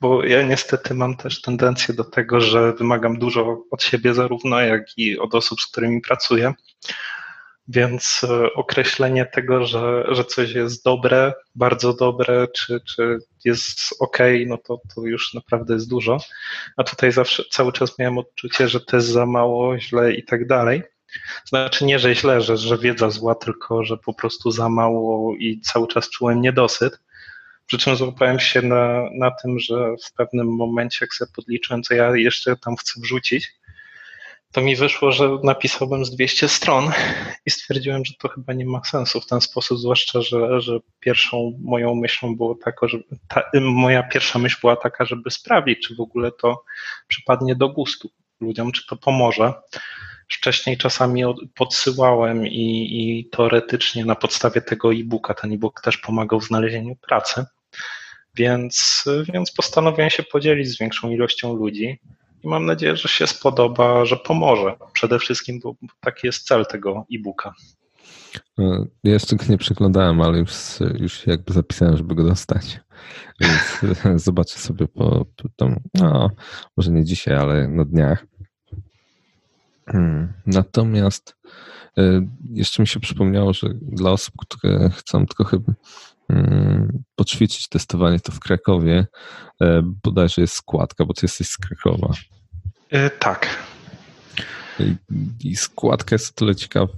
bo 0.00 0.24
ja 0.24 0.42
niestety 0.42 0.94
mam 0.94 1.16
też 1.16 1.40
tendencję 1.40 1.94
do 1.94 2.04
tego, 2.04 2.40
że 2.40 2.72
wymagam 2.72 3.18
dużo 3.18 3.64
od 3.70 3.82
siebie 3.82 4.14
zarówno, 4.14 4.60
jak 4.60 4.98
i 4.98 5.18
od 5.18 5.34
osób, 5.34 5.60
z 5.60 5.66
którymi 5.66 6.00
pracuję. 6.00 6.54
Więc 7.68 8.20
e, 8.24 8.52
określenie 8.54 9.26
tego, 9.26 9.66
że, 9.66 10.04
że 10.08 10.24
coś 10.24 10.52
jest 10.52 10.84
dobre, 10.84 11.32
bardzo 11.54 11.94
dobre, 11.94 12.46
czy, 12.56 12.80
czy 12.80 13.18
jest 13.44 13.78
ok, 14.00 14.18
no 14.46 14.58
to, 14.58 14.80
to 14.94 15.00
już 15.06 15.34
naprawdę 15.34 15.74
jest 15.74 15.88
dużo. 15.88 16.18
A 16.76 16.84
tutaj 16.84 17.12
zawsze 17.12 17.42
cały 17.50 17.72
czas 17.72 17.98
miałem 17.98 18.18
odczucie, 18.18 18.68
że 18.68 18.80
to 18.80 18.96
jest 18.96 19.08
za 19.08 19.26
mało, 19.26 19.78
źle 19.78 20.12
i 20.12 20.24
tak 20.24 20.46
dalej. 20.46 20.82
Znaczy 21.44 21.84
nie, 21.84 21.98
że 21.98 22.14
źle, 22.14 22.40
że, 22.40 22.56
że 22.56 22.78
wiedza 22.78 23.10
zła, 23.10 23.34
tylko 23.34 23.84
że 23.84 23.96
po 23.96 24.14
prostu 24.14 24.50
za 24.50 24.68
mało 24.68 25.34
i 25.36 25.60
cały 25.60 25.88
czas 25.88 26.10
czułem 26.10 26.40
niedosyt. 26.40 26.98
Przy 27.66 27.78
czym 27.78 27.96
złapałem 27.96 28.40
się 28.40 28.62
na, 28.62 29.02
na 29.14 29.30
tym, 29.30 29.58
że 29.58 29.94
w 30.06 30.12
pewnym 30.12 30.56
momencie, 30.56 30.98
jak 31.00 31.14
sobie 31.14 31.32
podliczyłem, 31.36 31.82
co 31.82 31.94
ja 31.94 32.16
jeszcze 32.16 32.56
tam 32.56 32.76
chcę 32.76 33.00
wrzucić, 33.00 33.52
to 34.52 34.60
mi 34.60 34.76
wyszło, 34.76 35.12
że 35.12 35.38
napisałbym 35.42 36.04
z 36.04 36.10
200 36.10 36.48
stron 36.48 36.90
i 37.46 37.50
stwierdziłem, 37.50 38.04
że 38.04 38.14
to 38.18 38.28
chyba 38.28 38.52
nie 38.52 38.66
ma 38.66 38.84
sensu 38.84 39.20
w 39.20 39.26
ten 39.26 39.40
sposób, 39.40 39.78
zwłaszcza, 39.78 40.22
że, 40.22 40.60
że 40.60 40.78
pierwszą 41.00 41.58
moją 41.60 41.94
myślą 41.94 42.36
było 42.36 42.54
taka, 42.54 42.88
że 42.88 42.98
ta, 43.28 43.42
moja 43.60 44.02
pierwsza 44.02 44.38
myśl 44.38 44.56
była 44.60 44.76
taka, 44.76 45.04
żeby 45.04 45.30
sprawdzić, 45.30 45.86
czy 45.86 45.94
w 45.94 46.00
ogóle 46.00 46.32
to 46.32 46.64
przypadnie 47.08 47.56
do 47.56 47.68
gustu 47.68 48.10
ludziom, 48.40 48.72
czy 48.72 48.86
to 48.86 48.96
pomoże. 48.96 49.52
Wcześniej 50.36 50.76
czasami 50.76 51.22
podsyłałem 51.54 52.46
i, 52.46 52.88
i 52.92 53.24
teoretycznie 53.30 54.04
na 54.04 54.14
podstawie 54.14 54.60
tego 54.60 54.92
e-booka, 54.92 55.34
ten 55.34 55.52
e-book 55.52 55.80
też 55.80 55.98
pomagał 55.98 56.40
w 56.40 56.46
znalezieniu 56.46 56.96
pracy, 56.96 57.44
więc, 58.34 59.04
więc 59.32 59.52
postanowiłem 59.52 60.10
się 60.10 60.22
podzielić 60.22 60.68
z 60.68 60.78
większą 60.78 61.10
ilością 61.10 61.56
ludzi 61.56 61.98
i 62.44 62.48
mam 62.48 62.66
nadzieję, 62.66 62.96
że 62.96 63.08
się 63.08 63.26
spodoba, 63.26 64.04
że 64.04 64.16
pomoże. 64.16 64.76
Przede 64.92 65.18
wszystkim, 65.18 65.60
bo 65.60 65.74
taki 66.00 66.26
jest 66.26 66.46
cel 66.46 66.66
tego 66.66 67.06
e-booka. 67.14 67.54
E, 68.58 68.86
ja 69.04 69.12
jeszcze 69.12 69.36
go 69.36 69.44
nie 69.48 69.58
przeglądałem, 69.58 70.20
ale 70.20 70.38
już, 70.38 70.52
już 71.00 71.26
jakby 71.26 71.52
zapisałem, 71.52 71.96
żeby 71.96 72.14
go 72.14 72.24
dostać. 72.24 72.80
Więc 73.40 73.80
zobaczę 74.24 74.58
sobie 74.58 74.88
po, 74.88 75.26
po 75.36 75.48
tam, 75.56 75.76
no, 75.94 76.30
może 76.76 76.90
nie 76.90 77.04
dzisiaj, 77.04 77.36
ale 77.36 77.68
na 77.68 77.84
dniach. 77.84 78.26
Hmm. 79.86 80.32
Natomiast 80.46 81.36
e, 81.98 82.26
jeszcze 82.50 82.82
mi 82.82 82.86
się 82.86 83.00
przypomniało, 83.00 83.52
że 83.52 83.68
dla 83.82 84.10
osób, 84.10 84.34
które 84.38 84.90
chcą 84.90 85.26
trochę 85.26 85.58
hmm, 86.28 87.02
poćwiczyć 87.16 87.68
testowanie, 87.68 88.20
to 88.20 88.32
w 88.32 88.40
Krakowie 88.40 89.06
e, 89.62 89.82
bodajże 90.04 90.42
jest 90.42 90.54
składka, 90.54 91.04
bo 91.04 91.14
ty 91.14 91.20
jesteś 91.22 91.48
z 91.48 91.56
Krakowa. 91.56 92.14
E, 92.90 93.10
tak. 93.10 93.48
I, 94.80 94.96
I 95.44 95.56
składka 95.56 96.14
jest 96.14 96.30
o 96.30 96.34
tyle 96.34 96.54
ciekawa, 96.54 96.92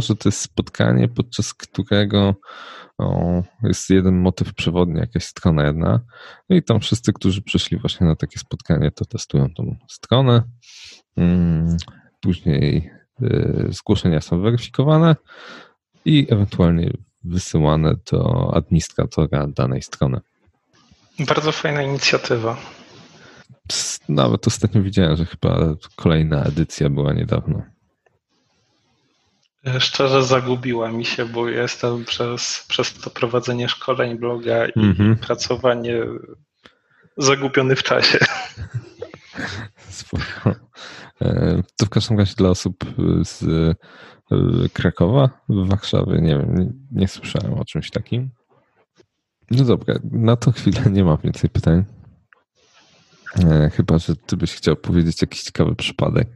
że 0.00 0.16
to 0.16 0.28
jest 0.28 0.40
spotkanie, 0.40 1.08
podczas 1.08 1.54
którego 1.54 2.34
o, 2.98 3.42
jest 3.62 3.90
jeden 3.90 4.20
motyw 4.20 4.54
przewodni, 4.54 5.00
jakaś 5.00 5.24
strona 5.24 5.66
jedna. 5.66 6.00
No 6.48 6.56
i 6.56 6.62
tam 6.62 6.80
wszyscy, 6.80 7.12
którzy 7.12 7.42
przyszli 7.42 7.78
właśnie 7.78 8.06
na 8.06 8.16
takie 8.16 8.38
spotkanie, 8.38 8.90
to 8.90 9.04
testują 9.04 9.54
tą 9.54 9.76
stronę. 9.88 10.42
Później 12.20 12.90
y, 13.22 13.66
zgłoszenia 13.70 14.20
są 14.20 14.40
weryfikowane 14.40 15.16
i 16.04 16.26
ewentualnie 16.30 16.90
wysyłane 17.24 17.94
do 18.12 18.50
administratora 18.54 19.46
danej 19.46 19.82
strony. 19.82 20.20
Bardzo 21.18 21.52
fajna 21.52 21.82
inicjatywa. 21.82 22.56
Nawet 24.08 24.46
ostatnio 24.46 24.82
widziałem, 24.82 25.16
że 25.16 25.24
chyba 25.24 25.76
kolejna 25.96 26.44
edycja 26.44 26.90
była 26.90 27.12
niedawno. 27.12 27.62
Szczerze 29.78 30.22
zagubiła 30.22 30.92
mi 30.92 31.04
się, 31.04 31.26
bo 31.26 31.48
jestem 31.48 32.04
przez, 32.04 32.64
przez 32.68 32.94
to 32.94 33.10
prowadzenie 33.10 33.68
szkoleń 33.68 34.18
bloga 34.18 34.66
i 34.66 34.72
mm 34.76 34.94
-hmm. 34.94 35.16
pracowanie 35.16 36.02
zagubiony 37.16 37.76
w 37.76 37.82
czasie. 37.82 38.18
Spoko. 39.88 40.54
E, 41.22 41.62
to 41.76 41.86
w 41.86 41.88
każdym 41.88 42.18
razie 42.18 42.34
dla 42.36 42.48
osób 42.48 42.84
z 43.24 43.42
e, 43.42 44.68
Krakowa, 44.72 45.30
w 45.48 45.68
Warszawie, 45.68 46.20
nie 46.20 46.36
wiem, 46.36 46.54
nie, 46.54 46.72
nie 46.92 47.08
słyszałem 47.08 47.54
o 47.54 47.64
czymś 47.64 47.90
takim. 47.90 48.30
No 49.50 49.64
dobra, 49.64 49.94
na 50.10 50.36
to 50.36 50.52
chwilę 50.52 50.80
nie 50.90 51.04
mam 51.04 51.18
więcej 51.24 51.50
pytań. 51.50 51.84
E, 53.44 53.70
chyba, 53.70 53.98
że 53.98 54.16
ty 54.16 54.36
byś 54.36 54.54
chciał 54.54 54.76
powiedzieć 54.76 55.22
jakiś 55.22 55.42
ciekawy 55.42 55.74
przypadek. 55.74 56.28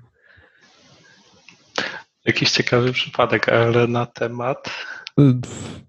Jakiś 2.24 2.50
ciekawy 2.50 2.92
przypadek, 2.92 3.48
ale 3.48 3.86
na 3.86 4.06
temat. 4.06 4.70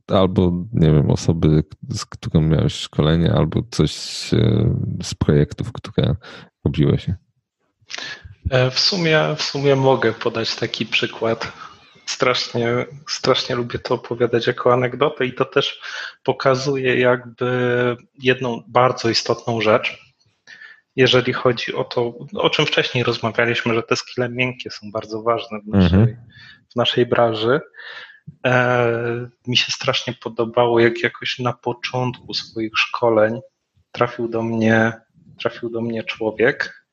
Albo, 0.08 0.52
nie 0.74 0.92
wiem, 0.92 1.12
osoby, 1.12 1.64
z 1.90 2.06
którą 2.06 2.42
miałeś 2.42 2.74
szkolenie, 2.74 3.34
albo 3.34 3.62
coś 3.72 3.94
z 5.04 5.14
projektów, 5.20 5.72
które 5.72 6.16
robiłeś. 6.66 7.08
E, 8.50 8.72
w 8.72 8.80
sumie, 8.80 9.36
w 9.38 9.42
sumie 9.42 9.76
mogę 9.76 10.14
podać 10.14 10.56
taki 10.56 10.86
przykład. 10.86 11.52
Strasznie, 12.06 12.86
strasznie 13.10 13.56
lubię 13.56 13.80
to 13.80 13.94
opowiadać 13.94 14.48
jako 14.48 14.74
anegdotę 14.74 15.26
i 15.26 15.34
to 15.34 15.46
też 15.46 15.82
pokazuje 16.24 17.00
jakby 17.00 17.98
jedną 18.20 18.64
bardzo 18.68 19.10
istotną 19.10 19.62
rzecz. 19.62 20.06
jeżeli 20.96 21.34
chodzi 21.34 21.74
o 21.74 21.84
to, 21.84 22.14
o 22.34 22.50
czym 22.50 22.66
wcześniej 22.66 23.04
rozmawialiśmy, 23.04 23.74
że 23.74 23.84
te 23.84 23.96
skille 23.96 24.30
miękkie 24.30 24.72
są 24.72 24.92
bardzo 24.92 25.22
ważne 25.22 25.60
w 25.60 25.68
naszej, 25.68 26.00
mhm. 26.00 26.18
w 26.74 26.76
naszej 26.76 27.06
branży. 27.06 27.62
E, 28.46 29.30
mi 29.48 29.58
się 29.58 29.72
strasznie 29.72 30.14
podobało, 30.14 30.80
jak 30.80 31.04
jakoś 31.04 31.40
na 31.40 31.54
początku 31.54 32.34
swoich 32.34 32.72
szkoleń 32.78 33.40
trafił 33.92 34.28
do 34.28 34.44
mnie, 34.44 34.94
trafił 35.40 35.70
do 35.70 35.82
mnie 35.82 36.04
człowiek, 36.04 36.85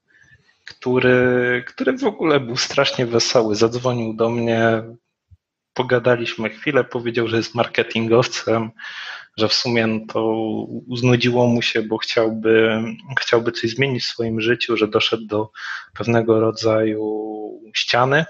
który, 0.64 1.64
który 1.66 1.98
w 1.98 2.04
ogóle 2.04 2.40
był 2.40 2.56
strasznie 2.56 3.06
wesoły. 3.06 3.54
Zadzwonił 3.54 4.14
do 4.14 4.30
mnie, 4.30 4.82
pogadaliśmy 5.74 6.50
chwilę, 6.50 6.84
powiedział, 6.84 7.28
że 7.28 7.36
jest 7.36 7.54
marketingowcem, 7.54 8.70
że 9.36 9.48
w 9.48 9.54
sumie 9.54 10.06
to 10.08 10.32
uznudziło 10.88 11.46
mu 11.46 11.62
się, 11.62 11.82
bo 11.82 11.98
chciałby, 11.98 12.82
chciałby 13.20 13.52
coś 13.52 13.70
zmienić 13.70 14.04
w 14.04 14.08
swoim 14.08 14.40
życiu, 14.40 14.76
że 14.76 14.88
doszedł 14.88 15.26
do 15.26 15.50
pewnego 15.94 16.40
rodzaju 16.40 17.32
ściany, 17.74 18.24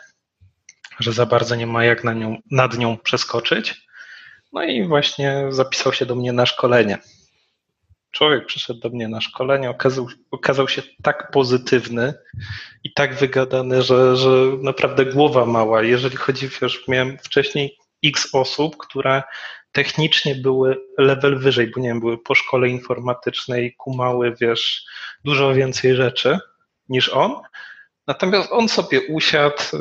że 1.01 1.13
za 1.13 1.27
bardzo 1.27 1.57
nie 1.57 1.67
ma 1.67 1.85
jak 1.85 2.05
na 2.05 2.13
nią, 2.13 2.37
nad 2.51 2.79
nią 2.79 2.99
przeskoczyć. 2.99 3.87
No 4.53 4.65
i 4.65 4.87
właśnie 4.87 5.47
zapisał 5.51 5.93
się 5.93 6.07
do 6.07 6.15
mnie 6.15 6.33
na 6.33 6.47
szkolenie. 6.47 6.99
Człowiek 8.13 8.47
przyszedł 8.47 8.81
do 8.81 8.89
mnie 8.89 9.09
na 9.09 9.21
szkolenie, 9.21 9.71
okazał, 9.71 10.07
okazał 10.31 10.69
się 10.69 10.83
tak 11.03 11.31
pozytywny 11.31 12.15
i 12.85 12.93
tak 12.93 13.15
wygadany, 13.15 13.83
że, 13.83 14.17
że 14.17 14.31
naprawdę 14.63 15.07
głowa 15.07 15.47
mała. 15.47 15.83
Jeżeli 15.83 16.17
chodzi, 16.17 16.49
wiesz, 16.63 16.89
miałem 16.89 17.19
wcześniej 17.19 17.79
x 18.05 18.29
osób, 18.35 18.77
które 18.77 19.23
technicznie 19.73 20.35
były 20.35 20.77
level 20.99 21.39
wyżej, 21.39 21.71
bo 21.75 21.81
nie 21.81 21.89
wiem, 21.89 22.01
były 22.01 22.19
po 22.19 22.35
szkole 22.35 22.69
informatycznej, 22.69 23.75
kumały, 23.79 24.35
wiesz, 24.41 24.85
dużo 25.25 25.55
więcej 25.55 25.97
rzeczy 25.97 26.39
niż 26.89 27.09
on. 27.09 27.35
Natomiast 28.07 28.53
on 28.53 28.69
sobie 28.69 29.01
usiadł, 29.01 29.63
y, 29.75 29.79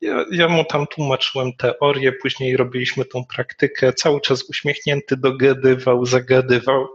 ja, 0.00 0.24
ja, 0.30 0.48
mu 0.48 0.64
tam 0.64 0.86
tłumaczyłem 0.86 1.52
teorię, 1.52 2.12
później 2.12 2.56
robiliśmy 2.56 3.04
tą 3.04 3.24
praktykę, 3.24 3.92
cały 3.92 4.20
czas 4.20 4.50
uśmiechnięty 4.50 5.16
dogadywał, 5.16 6.06
zagadywał. 6.06 6.88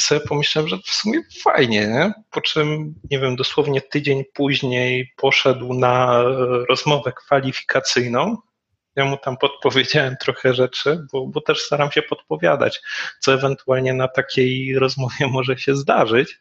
Sobie 0.00 0.20
pomyślałem, 0.20 0.68
że 0.68 0.78
w 0.78 0.94
sumie 0.94 1.20
fajnie, 1.42 1.80
nie? 1.86 2.12
po 2.30 2.40
czym, 2.40 2.94
nie 3.10 3.18
wiem, 3.18 3.36
dosłownie 3.36 3.80
tydzień 3.80 4.24
później 4.34 5.12
poszedł 5.16 5.74
na 5.74 6.22
rozmowę 6.68 7.12
kwalifikacyjną 7.12 8.36
ja 8.96 9.04
mu 9.04 9.16
tam 9.16 9.36
podpowiedziałem 9.36 10.16
trochę 10.20 10.54
rzeczy, 10.54 11.06
bo, 11.12 11.26
bo 11.26 11.40
też 11.40 11.62
staram 11.62 11.90
się 11.92 12.02
podpowiadać, 12.02 12.82
co 13.20 13.34
ewentualnie 13.34 13.94
na 13.94 14.08
takiej 14.08 14.78
rozmowie 14.78 15.26
może 15.32 15.58
się 15.58 15.76
zdarzyć, 15.76 16.40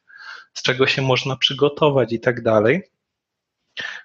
z 0.53 0.61
czego 0.61 0.87
się 0.87 1.01
można 1.01 1.35
przygotować 1.35 2.13
i 2.13 2.19
tak 2.19 2.43
dalej. 2.43 2.83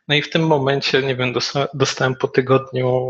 No 0.08 0.14
i 0.14 0.22
w 0.22 0.30
tym 0.30 0.46
momencie, 0.46 1.02
nie 1.02 1.16
wiem, 1.16 1.32
dostałem 1.74 2.14
po 2.14 2.28
tygodniu 2.28 3.06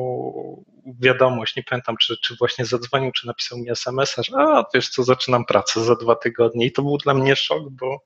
wiadomość, 1.01 1.57
nie 1.57 1.63
pamiętam, 1.63 1.97
czy, 1.97 2.17
czy 2.23 2.37
właśnie 2.37 2.65
zadzwonił, 2.65 3.13
czy 3.13 3.27
napisał 3.27 3.59
mi 3.59 3.71
SMS-a, 3.71 4.23
że 4.23 4.33
a, 4.39 4.65
wiesz 4.75 4.89
co, 4.89 5.05
zaczynam 5.05 5.45
pracę 5.45 5.85
za 5.85 5.97
dwa 5.97 6.15
tygodnie 6.15 6.67
i 6.67 6.73
to 6.73 6.83
był 6.83 6.99
dla 6.99 7.15
mnie 7.15 7.37
szok, 7.37 7.71
bo 7.71 8.05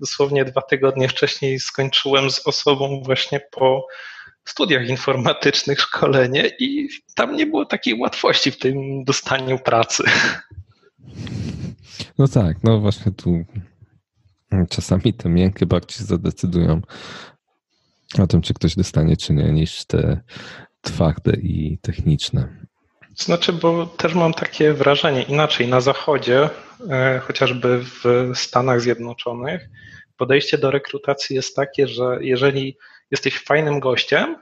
dosłownie 0.00 0.44
dwa 0.44 0.62
tygodnie 0.62 1.08
wcześniej 1.08 1.60
skończyłem 1.60 2.30
z 2.30 2.46
osobą 2.46 3.02
właśnie 3.04 3.40
po 3.50 3.86
studiach 4.44 4.88
informatycznych 4.88 5.80
szkolenie 5.80 6.50
i 6.58 6.88
tam 7.14 7.36
nie 7.36 7.46
było 7.46 7.64
takiej 7.64 7.94
łatwości 7.94 8.50
w 8.50 8.58
tym 8.58 9.04
dostaniu 9.04 9.58
pracy. 9.58 10.04
No 12.18 12.28
tak, 12.28 12.56
no 12.62 12.80
właśnie 12.80 13.12
tu 13.12 13.44
czasami 14.70 15.14
te 15.14 15.28
miękkie 15.28 15.66
bardziej 15.66 16.06
zadecydują 16.06 16.80
o 18.18 18.26
tym, 18.26 18.42
czy 18.42 18.54
ktoś 18.54 18.74
dostanie, 18.76 19.16
czy 19.16 19.32
nie, 19.32 19.52
niż 19.52 19.84
te 19.84 20.20
twarde 20.80 21.32
i 21.32 21.78
techniczne. 21.82 22.66
Znaczy, 23.16 23.52
bo 23.52 23.86
też 23.86 24.14
mam 24.14 24.34
takie 24.34 24.72
wrażenie 24.72 25.22
inaczej. 25.22 25.68
Na 25.68 25.80
zachodzie, 25.80 26.48
e, 26.90 27.18
chociażby 27.18 27.84
w 27.84 28.30
Stanach 28.34 28.80
Zjednoczonych, 28.80 29.68
podejście 30.16 30.58
do 30.58 30.70
rekrutacji 30.70 31.36
jest 31.36 31.56
takie, 31.56 31.88
że 31.88 32.18
jeżeli 32.20 32.76
jesteś 33.10 33.44
fajnym 33.44 33.80
gościem, 33.80 34.36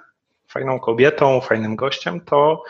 fajną 0.49 0.81
kobietą, 0.81 1.41
fajnym 1.41 1.77
gościem, 1.77 2.21
to 2.21 2.63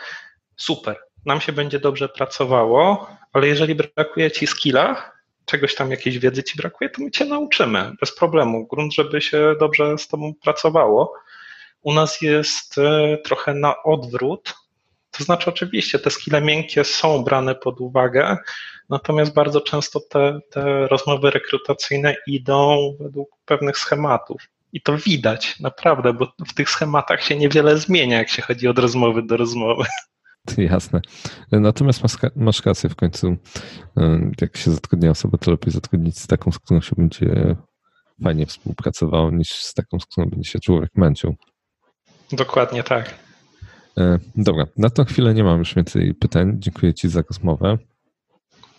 super, 0.55 0.95
nam 1.25 1.41
się 1.41 1.51
będzie 1.51 1.79
dobrze 1.79 2.09
pracowało, 2.09 3.07
ale 3.33 3.47
jeżeli 3.47 3.75
brakuje 3.75 4.31
ci 4.31 4.47
skilla, 4.47 5.11
czegoś 5.45 5.75
tam, 5.75 5.91
jakiejś 5.91 6.19
wiedzy 6.19 6.43
ci 6.43 6.57
brakuje, 6.57 6.89
to 6.89 7.01
my 7.01 7.11
cię 7.11 7.25
nauczymy 7.25 7.91
bez 7.99 8.15
problemu. 8.15 8.67
Grunt, 8.67 8.93
żeby 8.93 9.21
się 9.21 9.55
dobrze 9.59 9.97
z 9.97 10.07
tobą 10.07 10.33
pracowało. 10.43 11.13
U 11.81 11.93
nas 11.93 12.21
jest 12.21 12.77
e, 12.77 13.17
trochę 13.17 13.53
na 13.53 13.83
odwrót, 13.83 14.53
to 15.17 15.23
znaczy 15.23 15.49
oczywiście 15.49 15.99
te 15.99 16.09
skille 16.09 16.41
miękkie 16.41 16.83
są 16.83 17.23
brane 17.23 17.55
pod 17.55 17.81
uwagę, 17.81 18.37
natomiast 18.89 19.33
bardzo 19.33 19.61
często 19.61 19.99
te, 19.99 20.39
te 20.51 20.87
rozmowy 20.87 21.31
rekrutacyjne 21.31 22.15
idą 22.27 22.93
według 22.99 23.29
pewnych 23.45 23.77
schematów. 23.77 24.41
I 24.73 24.81
to 24.81 24.97
widać, 24.97 25.59
naprawdę, 25.59 26.13
bo 26.13 26.33
w 26.47 26.53
tych 26.53 26.69
schematach 26.69 27.23
się 27.23 27.35
niewiele 27.35 27.77
zmienia, 27.77 28.17
jak 28.17 28.29
się 28.29 28.41
chodzi 28.41 28.67
od 28.67 28.79
rozmowy 28.79 29.23
do 29.23 29.37
rozmowy. 29.37 29.83
Jasne. 30.71 31.01
Natomiast 31.51 32.03
masz, 32.03 32.15
masz 32.35 32.65
rację 32.65 32.89
w 32.89 32.95
końcu. 32.95 33.37
Jak 34.41 34.57
się 34.57 34.71
zatrudnia 34.71 35.11
osobę, 35.11 35.37
to 35.37 35.51
lepiej 35.51 35.73
zatrudnić 35.73 36.19
z 36.19 36.27
taką, 36.27 36.51
z 36.51 36.59
którą 36.59 36.81
się 36.81 36.95
będzie 36.97 37.55
fajnie 38.23 38.45
współpracowało, 38.45 39.31
niż 39.31 39.49
z 39.49 39.73
taką, 39.73 39.99
z 39.99 40.05
którą 40.05 40.29
będzie 40.29 40.49
się 40.49 40.59
człowiek 40.59 40.89
męczył. 40.95 41.35
Dokładnie 42.31 42.83
tak. 42.83 43.15
E, 43.97 44.19
dobra, 44.35 44.65
na 44.77 44.89
tą 44.89 45.05
chwilę 45.05 45.33
nie 45.33 45.43
mam 45.43 45.59
już 45.59 45.75
więcej 45.75 46.13
pytań. 46.13 46.55
Dziękuję 46.59 46.93
Ci 46.93 47.09
za 47.09 47.21
rozmowę. 47.29 47.77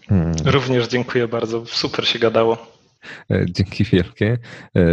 Hmm. 0.09 0.35
Również 0.45 0.89
dziękuję 0.89 1.29
bardzo. 1.29 1.67
Super 1.67 2.09
się 2.09 2.19
gadało. 2.19 2.77
E, 3.31 3.47
dzięki 3.49 3.85
wielkie. 3.85 4.39
E, 4.77 4.87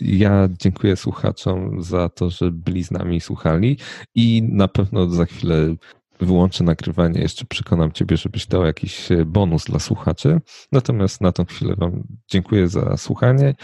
ja 0.00 0.48
dziękuję 0.60 0.96
słuchaczom 0.96 1.82
za 1.82 2.08
to, 2.08 2.30
że 2.30 2.50
byli 2.50 2.84
z 2.84 2.90
nami 2.90 3.16
i 3.16 3.20
słuchali 3.20 3.78
i 4.14 4.42
na 4.42 4.68
pewno 4.68 5.08
za 5.08 5.24
chwilę 5.24 5.74
wyłączę 6.20 6.64
nagrywanie, 6.64 7.20
jeszcze 7.20 7.44
przekonam 7.44 7.92
Ciebie, 7.92 8.16
żebyś 8.16 8.46
dał 8.46 8.64
jakiś 8.64 9.08
bonus 9.26 9.64
dla 9.64 9.78
słuchaczy. 9.78 10.40
Natomiast 10.72 11.20
na 11.20 11.32
tą 11.32 11.44
chwilę 11.44 11.74
Wam 11.78 12.02
dziękuję 12.28 12.68
za 12.68 12.96
słuchanie 12.96 13.54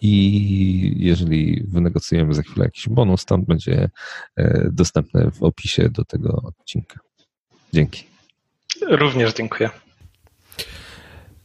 i 0.00 0.94
jeżeli 0.96 1.64
wynegocjujemy 1.68 2.34
za 2.34 2.42
chwilę 2.42 2.64
jakiś 2.64 2.88
bonus, 2.88 3.24
to 3.24 3.34
on 3.34 3.44
będzie 3.44 3.90
e, 4.36 4.68
dostępny 4.72 5.30
w 5.30 5.42
opisie 5.42 5.88
do 5.90 6.04
tego 6.04 6.42
odcinka. 6.44 7.00
Dzięki. 7.72 8.04
Również 8.88 9.34
dziękuję. 9.34 9.70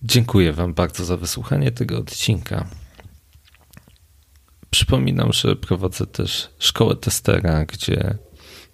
Dziękuję 0.03 0.53
Wam 0.53 0.73
bardzo 0.73 1.05
za 1.05 1.17
wysłuchanie 1.17 1.71
tego 1.71 1.97
odcinka. 1.97 2.67
Przypominam, 4.69 5.33
że 5.33 5.55
prowadzę 5.55 6.07
też 6.07 6.49
szkołę 6.59 6.95
testera, 6.95 7.65
gdzie 7.65 8.17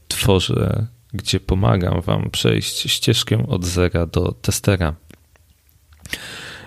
tworzę, 0.08 0.88
gdzie 1.14 1.40
pomagam 1.40 2.02
Wam 2.02 2.30
przejść 2.30 2.92
ścieżkę 2.92 3.48
od 3.48 3.66
zera 3.66 4.06
do 4.06 4.32
testera. 4.32 4.94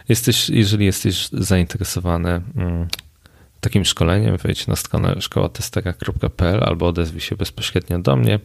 Jesteś, 0.09 0.49
jeżeli 0.49 0.85
jesteś 0.85 1.29
zainteresowany 1.33 2.43
mm, 2.57 2.89
takim 3.61 3.85
szkoleniem, 3.85 4.37
wejdź 4.37 4.67
na 4.67 4.77
stronę 4.77 5.17
szkołatestera.pl 5.21 6.65
albo 6.65 6.87
odezwij 6.87 7.21
się 7.21 7.37
bezpośrednio 7.37 7.99
do 7.99 8.17
mnie. 8.17 8.41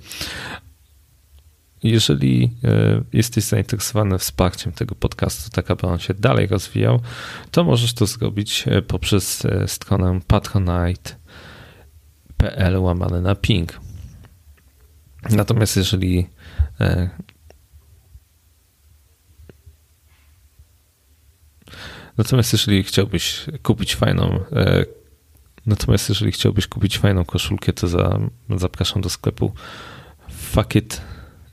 Jeżeli 1.83 2.51
e, 2.63 3.01
jesteś 3.13 3.43
zainteresowany 3.43 4.17
wsparciem 4.17 4.71
tego 4.71 4.95
podcastu, 4.95 5.49
tak 5.49 5.71
aby 5.71 5.87
on 5.87 5.99
się 5.99 6.13
dalej 6.13 6.47
rozwijał, 6.47 6.99
to 7.51 7.63
możesz 7.63 7.93
to 7.93 8.05
zrobić 8.05 8.63
e, 8.67 8.81
poprzez 8.81 9.45
e, 9.45 9.67
stronę 9.67 10.19
patronite.pl 10.27 11.17
łamane 12.77 13.21
na 13.21 13.35
ping. 13.35 13.88
Natomiast 15.29 15.77
jeżeli 15.77 16.29
Natomiast 22.17 22.53
jeżeli 22.53 22.83
chciałbyś 22.83 23.45
kupić 23.63 23.95
fajną 23.95 24.39
Natomiast 25.65 26.09
jeżeli 26.09 26.31
chciałbyś 26.31 26.67
kupić 26.67 26.97
fajną 26.97 27.25
koszulkę, 27.25 27.73
to 27.73 27.87
za, 27.87 28.19
zapraszam 28.49 29.01
do 29.01 29.09
sklepu 29.09 29.53
Fuckit 30.29 31.01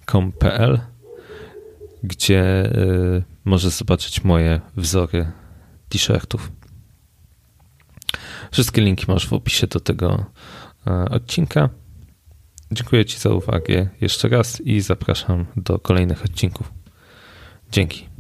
com.pl, 0.07 0.81
gdzie 2.03 2.67
y, 2.67 3.23
możesz 3.45 3.73
zobaczyć 3.73 4.25
moje 4.25 4.61
wzory 4.77 5.33
t-shirtów. 5.89 6.53
Wszystkie 8.53 8.83
linki 8.83 9.05
masz 9.09 9.29
w 9.29 9.33
opisie 9.33 9.67
do 9.67 9.81
tego 9.81 10.27
y, 10.87 10.91
odcinka. 10.91 11.69
Dziękuję 12.73 13.05
Ci 13.05 13.19
za 13.19 13.31
uwagę 13.31 13.89
jeszcze 14.01 14.29
raz 14.29 14.61
i 14.61 14.81
zapraszam 14.81 15.47
do 15.57 15.79
kolejnych 15.79 16.25
odcinków. 16.25 16.73
Dzięki. 17.73 18.16